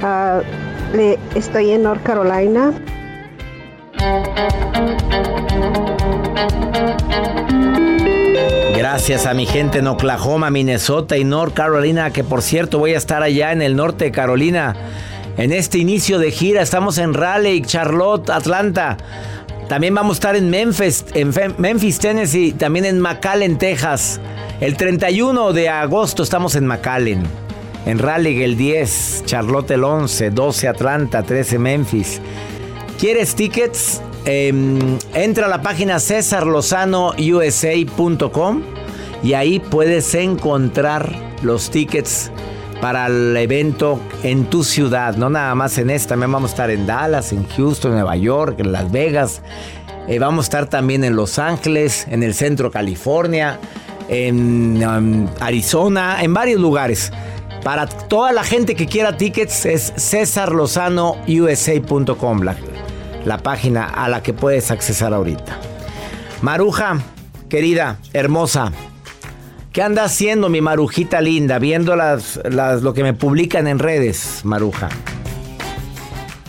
Ah, 0.02 0.42
le- 0.96 1.20
estoy 1.36 1.70
en 1.70 1.84
North 1.84 2.02
Carolina. 2.02 2.74
Gracias 8.84 9.26
a 9.26 9.34
mi 9.34 9.46
gente 9.46 9.78
en 9.80 9.88
Oklahoma, 9.88 10.50
Minnesota 10.50 11.15
y 11.15 11.24
North 11.24 11.54
Carolina, 11.54 12.12
que 12.12 12.26
por 12.26 12.41
cierto 12.41 12.80
voy 12.80 12.96
a 12.96 12.98
estar 12.98 13.24
allá 13.24 13.54
en 13.54 13.62
el 13.62 13.78
norte 13.78 14.04
de 14.04 14.12
Carolina. 14.12 14.76
En 15.38 15.54
este 15.54 15.78
inicio 15.78 16.19
de 16.19 16.32
gira 16.32 16.62
estamos 16.62 16.98
en 16.98 17.13
Raleigh, 17.13 17.62
Charlotte, 17.62 18.30
Atlanta. 18.30 18.98
También 19.69 19.96
vamos 19.96 20.15
a 20.15 20.17
estar 20.17 20.36
en 20.36 20.50
Memphis, 20.50 21.06
en 21.13 21.34
Memphis, 21.60 21.98
Tennessee, 21.98 22.52
también 22.52 22.84
en 22.84 23.00
McAllen, 23.00 23.58
Texas. 23.58 24.19
El 24.60 24.76
31 24.76 25.54
de 25.54 25.69
agosto 25.69 26.22
estamos 26.22 26.56
en 26.56 26.67
McAllen. 26.67 27.24
En 27.86 28.00
Raleigh 28.00 28.43
el 28.43 28.58
10, 28.58 29.24
Charlotte 29.26 29.72
el 29.72 29.86
11, 29.86 30.30
12 30.32 30.67
Atlanta, 30.67 31.24
13 31.24 31.58
Memphis. 31.58 32.19
¿Quieres 33.00 33.34
tickets? 33.34 34.02
Em, 34.26 34.98
entra 35.14 35.48
a 35.48 35.50
la 35.50 35.62
página 35.62 36.00
cesarlozanousa.com 36.00 38.62
y 39.22 39.34
ahí 39.34 39.60
puedes 39.60 40.16
encontrar 40.16 41.14
los 41.42 41.70
tickets 41.70 42.32
para 42.80 43.08
el 43.08 43.36
evento 43.38 44.00
en 44.24 44.46
tu 44.46 44.64
ciudad, 44.64 45.16
no 45.16 45.30
nada 45.30 45.54
más 45.56 45.78
en 45.78 45.90
esta, 45.90 46.10
también 46.10 46.32
vamos 46.32 46.52
a 46.52 46.54
estar 46.54 46.70
en 46.70 46.86
Dallas, 46.86 47.32
en 47.32 47.48
Houston, 47.48 47.94
Nueva 47.94 48.18
York, 48.18 48.60
en 48.60 48.72
Las 48.72 48.92
Vegas, 48.92 49.42
Eh, 50.06 50.20
vamos 50.20 50.44
a 50.44 50.48
estar 50.48 50.68
también 50.68 51.06
en 51.06 51.16
Los 51.16 51.40
Ángeles, 51.40 52.06
en 52.10 52.24
el 52.24 52.34
centro 52.34 52.68
de 52.68 52.74
California, 52.74 53.58
en 54.10 54.86
um, 54.86 55.30
Arizona, 55.40 56.22
en 56.22 56.34
varios 56.34 56.60
lugares. 56.60 57.10
Para 57.64 57.88
toda 57.88 58.34
la 58.34 58.44
gente 58.44 58.76
que 58.76 58.86
quiera 58.86 59.16
tickets 59.16 59.66
es 59.66 59.94
cesarlozanousa.com, 59.96 62.42
la, 63.26 63.38
página 63.40 63.86
a 63.86 64.08
la 64.10 64.22
que 64.24 64.34
puedes 64.34 64.72
accesar 64.72 65.14
ahorita. 65.14 65.58
Maruja, 66.42 66.98
querida, 67.50 67.98
hermosa, 68.14 68.72
¿qué 69.72 69.82
anda 69.82 70.04
haciendo 70.04 70.50
mi 70.50 70.62
marujita 70.62 71.22
linda? 71.22 71.60
Viendo 71.60 71.96
las, 71.96 72.40
las- 72.50 72.82
lo 72.82 72.94
que 72.94 73.04
me 73.04 73.14
publican 73.14 73.68
en 73.68 73.80
redes, 73.80 74.42
Maruja. 74.44 74.90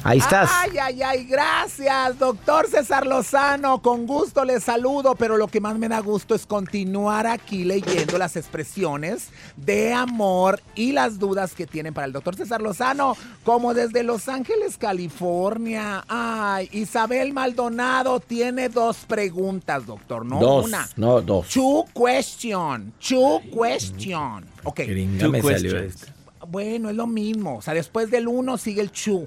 Ahí 0.06 0.18
estás. 0.18 0.50
Ay, 0.52 0.76
ay, 0.76 1.02
ay, 1.02 1.24
gracias, 1.24 2.18
doctor 2.18 2.68
César 2.68 3.06
Lozano. 3.06 3.80
Con 3.80 4.06
gusto 4.06 4.44
les 4.44 4.62
saludo, 4.62 5.14
pero 5.14 5.38
lo 5.38 5.48
que 5.48 5.62
más 5.62 5.78
me 5.78 5.88
da 5.88 6.00
gusto 6.00 6.34
es 6.34 6.44
continuar 6.44 7.26
aquí 7.26 7.64
leyendo 7.64 8.18
las 8.18 8.36
expresiones 8.36 9.30
de 9.56 9.94
amor 9.94 10.60
y 10.74 10.92
las 10.92 11.18
dudas 11.18 11.54
que 11.54 11.66
tienen 11.66 11.94
para 11.94 12.06
el 12.06 12.12
doctor 12.12 12.36
César 12.36 12.60
Lozano, 12.60 13.16
como 13.44 13.72
desde 13.72 14.02
Los 14.02 14.28
Ángeles, 14.28 14.76
California. 14.76 16.04
Ay, 16.06 16.68
Isabel 16.72 17.32
Maldonado 17.32 18.20
tiene 18.20 18.68
dos 18.68 19.06
preguntas, 19.06 19.86
doctor, 19.86 20.26
no 20.26 20.38
dos, 20.38 20.66
una. 20.66 20.86
No, 20.96 21.22
dos. 21.22 21.48
Two 21.48 21.86
question, 21.94 22.92
two 22.98 23.40
question. 23.50 24.44
Ok. 24.64 24.80
Gringa 24.80 25.28
me 25.28 25.40
salió 25.40 25.78
esta. 25.78 26.12
Bueno, 26.46 26.90
es 26.90 26.96
lo 26.96 27.06
mismo. 27.06 27.56
O 27.56 27.62
sea, 27.62 27.72
después 27.72 28.10
del 28.10 28.28
uno 28.28 28.58
sigue 28.58 28.82
el 28.82 28.92
chu. 28.92 29.26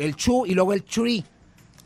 El 0.00 0.16
chu 0.16 0.46
y 0.46 0.54
luego 0.54 0.72
el 0.72 0.82
tree. 0.82 1.22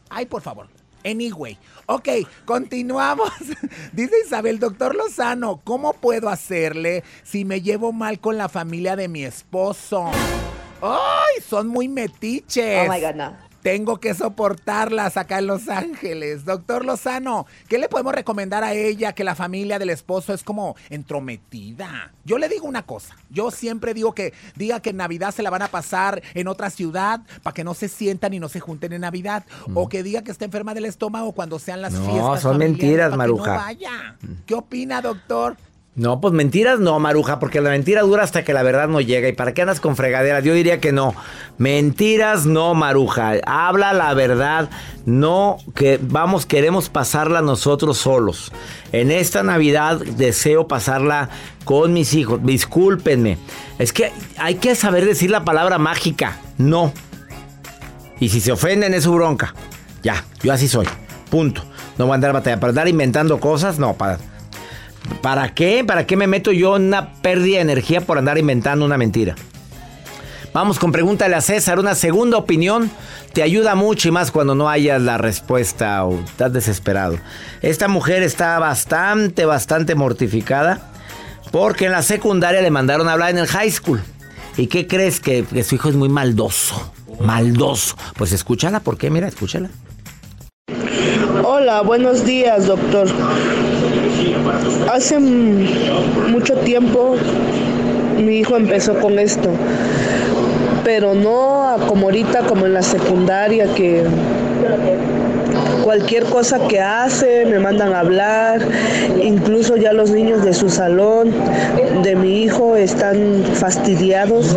Ay, 0.08 0.26
por 0.26 0.40
favor. 0.40 0.68
Anyway. 1.04 1.58
Ok, 1.86 2.08
continuamos. 2.44 3.28
Dice 3.92 4.14
Isabel, 4.24 4.60
doctor 4.60 4.94
Lozano, 4.94 5.60
¿cómo 5.64 5.92
puedo 5.94 6.28
hacerle 6.28 7.02
si 7.24 7.44
me 7.44 7.60
llevo 7.60 7.92
mal 7.92 8.20
con 8.20 8.38
la 8.38 8.48
familia 8.48 8.94
de 8.94 9.08
mi 9.08 9.24
esposo? 9.24 10.10
¡Ay! 10.80 11.42
Son 11.46 11.66
muy 11.66 11.88
metiches. 11.88 12.88
Oh 12.88 12.92
my 12.92 13.00
God, 13.00 13.14
no. 13.16 13.36
Tengo 13.64 13.96
que 13.98 14.12
soportarlas 14.12 15.16
acá 15.16 15.38
en 15.38 15.46
Los 15.46 15.70
Ángeles. 15.70 16.44
Doctor 16.44 16.84
Lozano, 16.84 17.46
¿qué 17.66 17.78
le 17.78 17.88
podemos 17.88 18.14
recomendar 18.14 18.62
a 18.62 18.74
ella 18.74 19.14
que 19.14 19.24
la 19.24 19.34
familia 19.34 19.78
del 19.78 19.88
esposo 19.88 20.34
es 20.34 20.42
como 20.42 20.76
entrometida? 20.90 22.12
Yo 22.26 22.36
le 22.36 22.50
digo 22.50 22.66
una 22.68 22.82
cosa. 22.82 23.16
Yo 23.30 23.50
siempre 23.50 23.94
digo 23.94 24.12
que 24.14 24.34
diga 24.54 24.80
que 24.80 24.90
en 24.90 24.98
Navidad 24.98 25.30
se 25.32 25.42
la 25.42 25.48
van 25.48 25.62
a 25.62 25.68
pasar 25.68 26.22
en 26.34 26.46
otra 26.46 26.68
ciudad 26.68 27.22
para 27.42 27.54
que 27.54 27.64
no 27.64 27.72
se 27.72 27.88
sientan 27.88 28.34
y 28.34 28.38
no 28.38 28.50
se 28.50 28.60
junten 28.60 28.92
en 28.92 29.00
Navidad. 29.00 29.44
O 29.72 29.88
que 29.88 30.02
diga 30.02 30.20
que 30.22 30.30
está 30.30 30.44
enferma 30.44 30.74
del 30.74 30.84
estómago 30.84 31.32
cuando 31.32 31.58
sean 31.58 31.80
las 31.80 31.94
No, 31.94 32.04
fiestas. 32.04 32.42
son 32.42 32.52
familiares 32.58 32.78
mentiras, 32.78 33.10
que 33.12 33.16
Maruja. 33.16 33.50
No 33.54 33.58
vaya. 33.60 34.16
¿Qué 34.44 34.54
opina, 34.54 35.00
doctor? 35.00 35.56
No, 35.96 36.20
pues 36.20 36.34
mentiras 36.34 36.80
no, 36.80 36.98
Maruja, 36.98 37.38
porque 37.38 37.60
la 37.60 37.70
mentira 37.70 38.02
dura 38.02 38.24
hasta 38.24 38.42
que 38.42 38.52
la 38.52 38.64
verdad 38.64 38.88
no 38.88 39.00
llega. 39.00 39.28
¿Y 39.28 39.32
para 39.32 39.54
qué 39.54 39.62
andas 39.62 39.78
con 39.78 39.94
fregaderas? 39.94 40.42
Yo 40.42 40.52
diría 40.52 40.80
que 40.80 40.90
no. 40.90 41.14
Mentiras 41.56 42.46
no, 42.46 42.74
Maruja. 42.74 43.34
Habla 43.46 43.92
la 43.92 44.12
verdad. 44.12 44.68
No, 45.06 45.58
que 45.76 46.00
vamos, 46.02 46.46
queremos 46.46 46.88
pasarla 46.88 47.42
nosotros 47.42 47.98
solos. 47.98 48.50
En 48.90 49.12
esta 49.12 49.44
Navidad 49.44 49.98
deseo 49.98 50.66
pasarla 50.66 51.28
con 51.64 51.92
mis 51.92 52.14
hijos. 52.14 52.40
Discúlpenme. 52.42 53.38
Es 53.78 53.92
que 53.92 54.10
hay 54.36 54.56
que 54.56 54.74
saber 54.74 55.04
decir 55.04 55.30
la 55.30 55.44
palabra 55.44 55.78
mágica. 55.78 56.40
No. 56.58 56.92
Y 58.18 58.30
si 58.30 58.40
se 58.40 58.50
ofenden 58.50 58.94
es 58.94 59.04
su 59.04 59.12
bronca. 59.12 59.54
Ya, 60.02 60.24
yo 60.42 60.52
así 60.52 60.66
soy. 60.66 60.88
Punto. 61.30 61.62
No 61.98 62.06
voy 62.06 62.12
a 62.12 62.14
andar 62.16 62.32
batalla. 62.32 62.58
Para 62.58 62.70
andar 62.70 62.88
inventando 62.88 63.38
cosas, 63.38 63.78
no, 63.78 63.94
para... 63.94 64.18
¿Para 65.22 65.54
qué? 65.54 65.84
¿Para 65.84 66.06
qué 66.06 66.16
me 66.16 66.26
meto 66.26 66.52
yo 66.52 66.76
en 66.76 66.84
una 66.84 67.14
pérdida 67.14 67.56
de 67.56 67.62
energía 67.62 68.00
por 68.00 68.18
andar 68.18 68.38
inventando 68.38 68.84
una 68.84 68.98
mentira? 68.98 69.34
Vamos 70.52 70.78
con 70.78 70.92
pregúntale 70.92 71.34
a 71.34 71.40
César. 71.40 71.80
Una 71.80 71.96
segunda 71.96 72.38
opinión 72.38 72.90
te 73.32 73.42
ayuda 73.42 73.74
mucho 73.74 74.08
y 74.08 74.12
más 74.12 74.30
cuando 74.30 74.54
no 74.54 74.68
hayas 74.68 75.02
la 75.02 75.18
respuesta 75.18 76.04
o 76.04 76.20
estás 76.20 76.52
desesperado. 76.52 77.18
Esta 77.60 77.88
mujer 77.88 78.22
está 78.22 78.58
bastante, 78.60 79.46
bastante 79.46 79.96
mortificada 79.96 80.92
porque 81.50 81.86
en 81.86 81.92
la 81.92 82.02
secundaria 82.02 82.62
le 82.62 82.70
mandaron 82.70 83.08
a 83.08 83.12
hablar 83.14 83.30
en 83.30 83.38
el 83.38 83.46
high 83.48 83.70
school. 83.70 84.00
¿Y 84.56 84.68
qué 84.68 84.86
crees? 84.86 85.18
Que, 85.18 85.44
su 85.64 85.74
hijo 85.74 85.88
es 85.88 85.96
muy 85.96 86.08
maldoso. 86.08 86.92
Maldoso. 87.20 87.96
Pues 88.16 88.32
escúchala, 88.32 88.80
¿por 88.80 88.96
qué? 88.96 89.10
Mira, 89.10 89.26
escúchala. 89.26 89.70
Hola, 91.42 91.82
buenos 91.82 92.24
días, 92.24 92.66
doctor. 92.66 93.08
Hace 94.92 95.18
mucho 95.18 96.54
tiempo 96.56 97.16
mi 98.18 98.38
hijo 98.38 98.56
empezó 98.56 98.94
con 99.00 99.18
esto, 99.18 99.50
pero 100.84 101.14
no 101.14 101.76
como 101.88 102.06
ahorita, 102.06 102.40
como 102.40 102.66
en 102.66 102.74
la 102.74 102.82
secundaria, 102.82 103.66
que 103.74 104.04
cualquier 105.82 106.24
cosa 106.24 106.58
que 106.68 106.80
hace 106.80 107.46
me 107.46 107.58
mandan 107.58 107.92
a 107.92 108.00
hablar, 108.00 108.60
incluso 109.22 109.76
ya 109.76 109.92
los 109.92 110.10
niños 110.10 110.44
de 110.44 110.54
su 110.54 110.68
salón, 110.68 111.32
de 112.02 112.16
mi 112.16 112.42
hijo, 112.42 112.76
están 112.76 113.44
fastidiados 113.54 114.56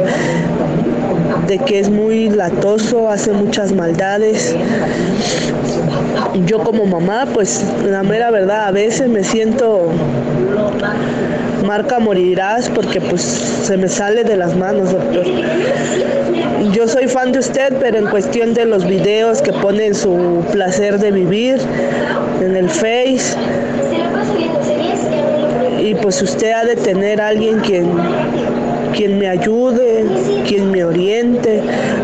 de 1.48 1.60
que 1.60 1.80
es 1.80 1.90
muy 1.90 2.30
latoso, 2.30 3.10
hace 3.10 3.32
muchas 3.32 3.72
maldades. 3.72 4.56
Yo 6.46 6.60
como 6.60 6.86
mamá, 6.86 7.26
pues 7.34 7.66
la 7.86 8.04
mera 8.04 8.32
verdad, 8.32 8.68
a 8.68 8.72
veces 8.72 9.08
me 9.08 9.24
siento 9.24 9.92
marca 11.66 12.00
morirás 12.00 12.70
porque 12.70 13.02
pues 13.02 13.22
se 13.22 13.78
me 13.78 13.88
sale 13.88 14.24
de 14.24 14.38
las 14.38 14.56
manos, 14.56 14.92
doctor. 14.92 15.26
Yo 16.72 16.88
soy 16.88 17.08
fan 17.08 17.32
de 17.32 17.40
usted, 17.40 17.76
pero 17.80 17.98
en 17.98 18.08
cuestión 18.08 18.54
de 18.54 18.66
los 18.66 18.86
videos 18.86 19.42
que 19.42 19.52
pone 19.52 19.88
en 19.88 19.96
su 19.96 20.44
placer 20.52 21.00
de 21.00 21.12
vivir 21.12 21.60
en 22.42 22.56
el 22.56 22.70
Face. 22.70 23.36
Y 25.80 25.96
pues 25.96 26.22
usted 26.22 26.52
ha 26.52 26.66
de 26.66 26.76
tener 26.76 27.22
a 27.22 27.28
alguien 27.28 27.60
quien 27.60 27.92
quien 28.98 29.20
me 29.20 29.28
ayude, 29.28 30.06
quien 30.48 30.72
me 30.72 30.84
oriente. 30.84 31.62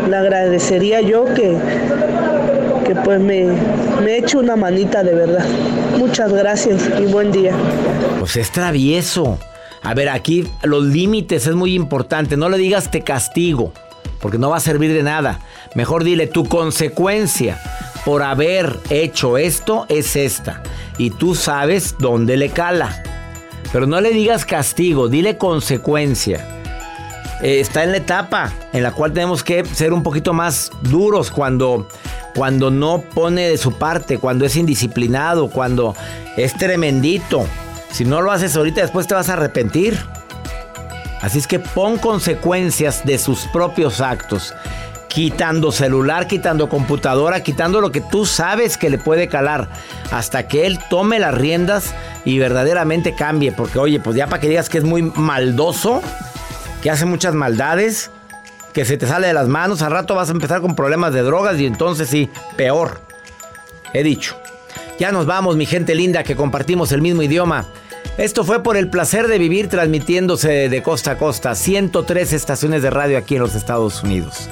Le 0.08 0.16
agradecería 0.16 1.00
yo 1.00 1.24
que 1.24 1.56
pues 3.04 3.20
me, 3.20 3.44
me 4.02 4.18
eche 4.18 4.36
una 4.38 4.56
manita 4.56 5.02
de 5.02 5.14
verdad. 5.14 5.46
Muchas 5.98 6.32
gracias 6.32 6.90
y 7.00 7.04
buen 7.04 7.30
día. 7.30 7.54
Pues 8.18 8.36
es 8.36 8.50
travieso. 8.50 9.38
A 9.82 9.92
ver, 9.94 10.08
aquí 10.08 10.48
los 10.62 10.84
límites 10.84 11.46
es 11.46 11.54
muy 11.54 11.74
importante. 11.74 12.36
No 12.36 12.48
le 12.48 12.56
digas 12.56 12.90
te 12.90 13.02
castigo, 13.02 13.72
porque 14.20 14.38
no 14.38 14.50
va 14.50 14.56
a 14.56 14.60
servir 14.60 14.92
de 14.94 15.02
nada. 15.02 15.40
Mejor 15.74 16.04
dile 16.04 16.26
tu 16.26 16.46
consecuencia 16.46 17.60
por 18.04 18.22
haber 18.22 18.78
hecho 18.90 19.36
esto 19.38 19.86
es 19.88 20.16
esta. 20.16 20.62
Y 20.96 21.10
tú 21.10 21.34
sabes 21.34 21.96
dónde 21.98 22.36
le 22.36 22.48
cala. 22.48 23.02
Pero 23.72 23.86
no 23.86 24.00
le 24.00 24.10
digas 24.10 24.44
castigo, 24.44 25.08
dile 25.08 25.36
consecuencia. 25.36 26.63
Eh, 27.42 27.60
está 27.60 27.82
en 27.82 27.90
la 27.90 27.98
etapa 27.98 28.52
en 28.72 28.82
la 28.82 28.92
cual 28.92 29.12
tenemos 29.12 29.42
que 29.42 29.64
ser 29.64 29.92
un 29.92 30.02
poquito 30.02 30.32
más 30.32 30.70
duros 30.82 31.30
cuando, 31.30 31.88
cuando 32.34 32.70
no 32.70 33.00
pone 33.00 33.48
de 33.48 33.58
su 33.58 33.72
parte, 33.72 34.18
cuando 34.18 34.44
es 34.46 34.56
indisciplinado, 34.56 35.50
cuando 35.50 35.94
es 36.36 36.54
tremendito. 36.54 37.46
Si 37.90 38.04
no 38.04 38.22
lo 38.22 38.32
haces 38.32 38.56
ahorita, 38.56 38.80
después 38.80 39.06
te 39.06 39.14
vas 39.14 39.28
a 39.28 39.34
arrepentir. 39.34 39.98
Así 41.20 41.38
es 41.38 41.46
que 41.46 41.58
pon 41.58 41.96
consecuencias 41.96 43.04
de 43.04 43.18
sus 43.18 43.46
propios 43.46 44.00
actos. 44.00 44.54
Quitando 45.08 45.70
celular, 45.70 46.26
quitando 46.26 46.68
computadora, 46.68 47.42
quitando 47.42 47.80
lo 47.80 47.92
que 47.92 48.00
tú 48.00 48.26
sabes 48.26 48.76
que 48.76 48.90
le 48.90 48.98
puede 48.98 49.28
calar. 49.28 49.70
Hasta 50.10 50.48
que 50.48 50.66
él 50.66 50.80
tome 50.90 51.20
las 51.20 51.34
riendas 51.34 51.94
y 52.24 52.38
verdaderamente 52.38 53.14
cambie. 53.14 53.52
Porque 53.52 53.78
oye, 53.78 54.00
pues 54.00 54.16
ya 54.16 54.26
para 54.26 54.40
que 54.40 54.48
digas 54.48 54.68
que 54.68 54.78
es 54.78 54.84
muy 54.84 55.02
maldoso, 55.02 56.02
que 56.84 56.90
hace 56.90 57.06
muchas 57.06 57.34
maldades, 57.34 58.10
que 58.74 58.84
se 58.84 58.98
te 58.98 59.06
sale 59.06 59.26
de 59.26 59.32
las 59.32 59.48
manos, 59.48 59.80
al 59.80 59.90
rato 59.90 60.14
vas 60.14 60.28
a 60.28 60.32
empezar 60.32 60.60
con 60.60 60.76
problemas 60.76 61.14
de 61.14 61.22
drogas 61.22 61.58
y 61.58 61.64
entonces 61.64 62.10
sí, 62.10 62.28
peor. 62.58 63.00
He 63.94 64.02
dicho. 64.02 64.36
Ya 64.98 65.10
nos 65.10 65.24
vamos, 65.24 65.56
mi 65.56 65.64
gente 65.64 65.94
linda, 65.94 66.24
que 66.24 66.36
compartimos 66.36 66.92
el 66.92 67.00
mismo 67.00 67.22
idioma. 67.22 67.64
Esto 68.18 68.44
fue 68.44 68.62
por 68.62 68.76
el 68.76 68.90
placer 68.90 69.28
de 69.28 69.38
vivir 69.38 69.70
transmitiéndose 69.70 70.68
de 70.68 70.82
costa 70.82 71.12
a 71.12 71.16
costa, 71.16 71.54
103 71.54 72.34
estaciones 72.34 72.82
de 72.82 72.90
radio 72.90 73.16
aquí 73.16 73.36
en 73.36 73.42
los 73.42 73.54
Estados 73.54 74.02
Unidos. 74.02 74.50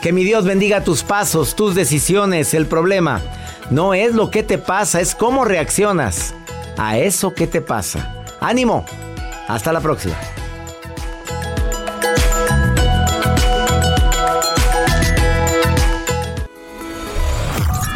Que 0.00 0.14
mi 0.14 0.24
Dios 0.24 0.46
bendiga 0.46 0.82
tus 0.82 1.02
pasos, 1.02 1.56
tus 1.56 1.74
decisiones. 1.74 2.54
El 2.54 2.64
problema 2.64 3.20
no 3.68 3.92
es 3.92 4.14
lo 4.14 4.30
que 4.30 4.42
te 4.42 4.56
pasa, 4.56 5.02
es 5.02 5.14
cómo 5.14 5.44
reaccionas 5.44 6.32
a 6.78 6.96
eso 6.96 7.34
que 7.34 7.46
te 7.46 7.60
pasa. 7.60 8.14
Ánimo. 8.40 8.86
Hasta 9.46 9.74
la 9.74 9.82
próxima. 9.82 10.16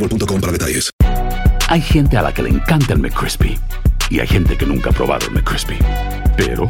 boostmobile.com 0.00 0.40
para 0.40 0.52
detalles. 0.52 0.90
Hay 1.68 1.80
gente 1.80 2.16
a 2.16 2.22
la 2.22 2.32
que 2.32 2.42
le 2.42 2.50
encanta 2.50 2.94
el 2.94 2.98
McCrispy 2.98 3.58
y 4.10 4.20
hay 4.20 4.26
gente 4.26 4.56
que 4.56 4.66
nunca 4.66 4.90
ha 4.90 4.92
probado 4.92 5.26
el 5.26 5.32
McCrispy. 5.32 5.78
Pero 6.36 6.68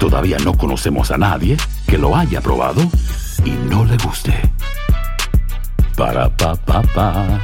todavía 0.00 0.38
no 0.38 0.56
conocemos 0.56 1.10
a 1.10 1.18
nadie 1.18 1.56
que 1.86 1.98
lo 1.98 2.16
haya 2.16 2.40
probado 2.40 2.80
y 3.44 3.50
no 3.68 3.84
le 3.84 3.96
guste. 3.98 4.32
Para 5.96 6.34
pa 6.34 6.54
pa 6.54 6.82
pa. 6.94 7.40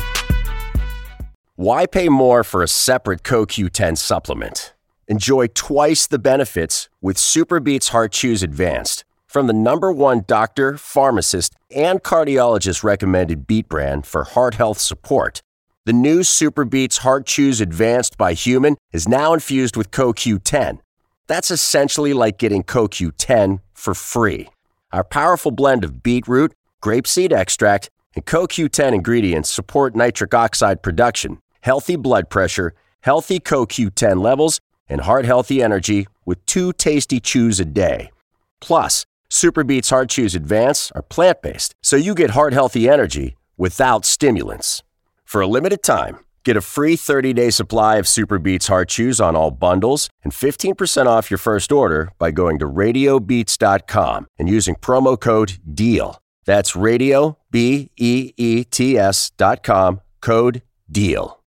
Why 1.56 1.86
pay 1.86 2.08
more 2.08 2.42
for 2.42 2.62
a 2.62 2.68
separate 2.68 3.22
CoQ10 3.22 3.98
supplement? 3.98 4.72
Enjoy 5.06 5.48
twice 5.48 6.06
the 6.06 6.18
benefits 6.18 6.88
with 7.02 7.16
Superbeats 7.16 7.90
Heart 7.90 8.12
Chews 8.12 8.42
Advanced 8.42 9.04
from 9.34 9.48
the 9.48 9.52
number 9.52 9.90
one 9.90 10.22
doctor, 10.28 10.76
pharmacist, 10.76 11.56
and 11.74 12.04
cardiologist 12.04 12.84
recommended 12.84 13.48
beat 13.48 13.68
brand 13.68 14.06
for 14.06 14.22
heart 14.22 14.54
health 14.54 14.78
support. 14.78 15.42
The 15.86 15.92
new 15.92 16.20
Superbeats 16.20 16.98
Heart 16.98 17.26
Chews 17.26 17.60
Advanced 17.60 18.16
by 18.16 18.34
Human 18.34 18.76
is 18.92 19.08
now 19.08 19.34
infused 19.34 19.76
with 19.76 19.90
CoQ10. 19.90 20.78
That's 21.26 21.50
essentially 21.50 22.12
like 22.12 22.38
getting 22.38 22.62
CoQ10 22.62 23.58
for 23.72 23.92
free. 23.92 24.50
Our 24.92 25.02
powerful 25.02 25.50
blend 25.50 25.82
of 25.82 26.04
beetroot, 26.04 26.54
grapeseed 26.80 27.32
extract, 27.32 27.90
and 28.14 28.24
CoQ10 28.24 28.94
ingredients 28.94 29.50
support 29.50 29.96
nitric 29.96 30.32
oxide 30.32 30.80
production, 30.80 31.40
healthy 31.62 31.96
blood 31.96 32.30
pressure, 32.30 32.72
healthy 33.00 33.40
CoQ10 33.40 34.22
levels, 34.22 34.60
and 34.88 35.00
heart 35.00 35.24
healthy 35.24 35.60
energy 35.60 36.06
with 36.24 36.46
two 36.46 36.72
tasty 36.72 37.18
chews 37.18 37.58
a 37.58 37.64
day. 37.64 38.12
Plus, 38.60 39.04
Superbeats 39.30 39.90
Heart 39.90 40.10
Chews 40.10 40.34
Advance 40.34 40.92
are 40.92 41.02
plant 41.02 41.42
based, 41.42 41.74
so 41.82 41.96
you 41.96 42.14
get 42.14 42.30
heart 42.30 42.52
healthy 42.52 42.88
energy 42.88 43.36
without 43.56 44.04
stimulants. 44.04 44.82
For 45.24 45.40
a 45.40 45.46
limited 45.46 45.82
time, 45.82 46.18
get 46.44 46.56
a 46.56 46.60
free 46.60 46.94
30 46.96 47.32
day 47.32 47.50
supply 47.50 47.96
of 47.96 48.06
Superbeats 48.06 48.68
Heart 48.68 48.88
Chews 48.90 49.20
on 49.20 49.34
all 49.34 49.50
bundles 49.50 50.08
and 50.22 50.32
15% 50.32 51.06
off 51.06 51.30
your 51.30 51.38
first 51.38 51.72
order 51.72 52.12
by 52.18 52.30
going 52.30 52.58
to 52.60 52.66
radiobeats.com 52.66 54.26
and 54.38 54.48
using 54.48 54.76
promo 54.76 55.18
code 55.18 55.58
DEAL. 55.74 56.20
That's 56.44 56.76
radio, 56.76 57.38
B 57.50 57.90
E 57.96 58.32
E 58.36 58.64
T 58.64 58.98
S.com, 58.98 60.00
code 60.20 60.62
DEAL. 60.90 61.40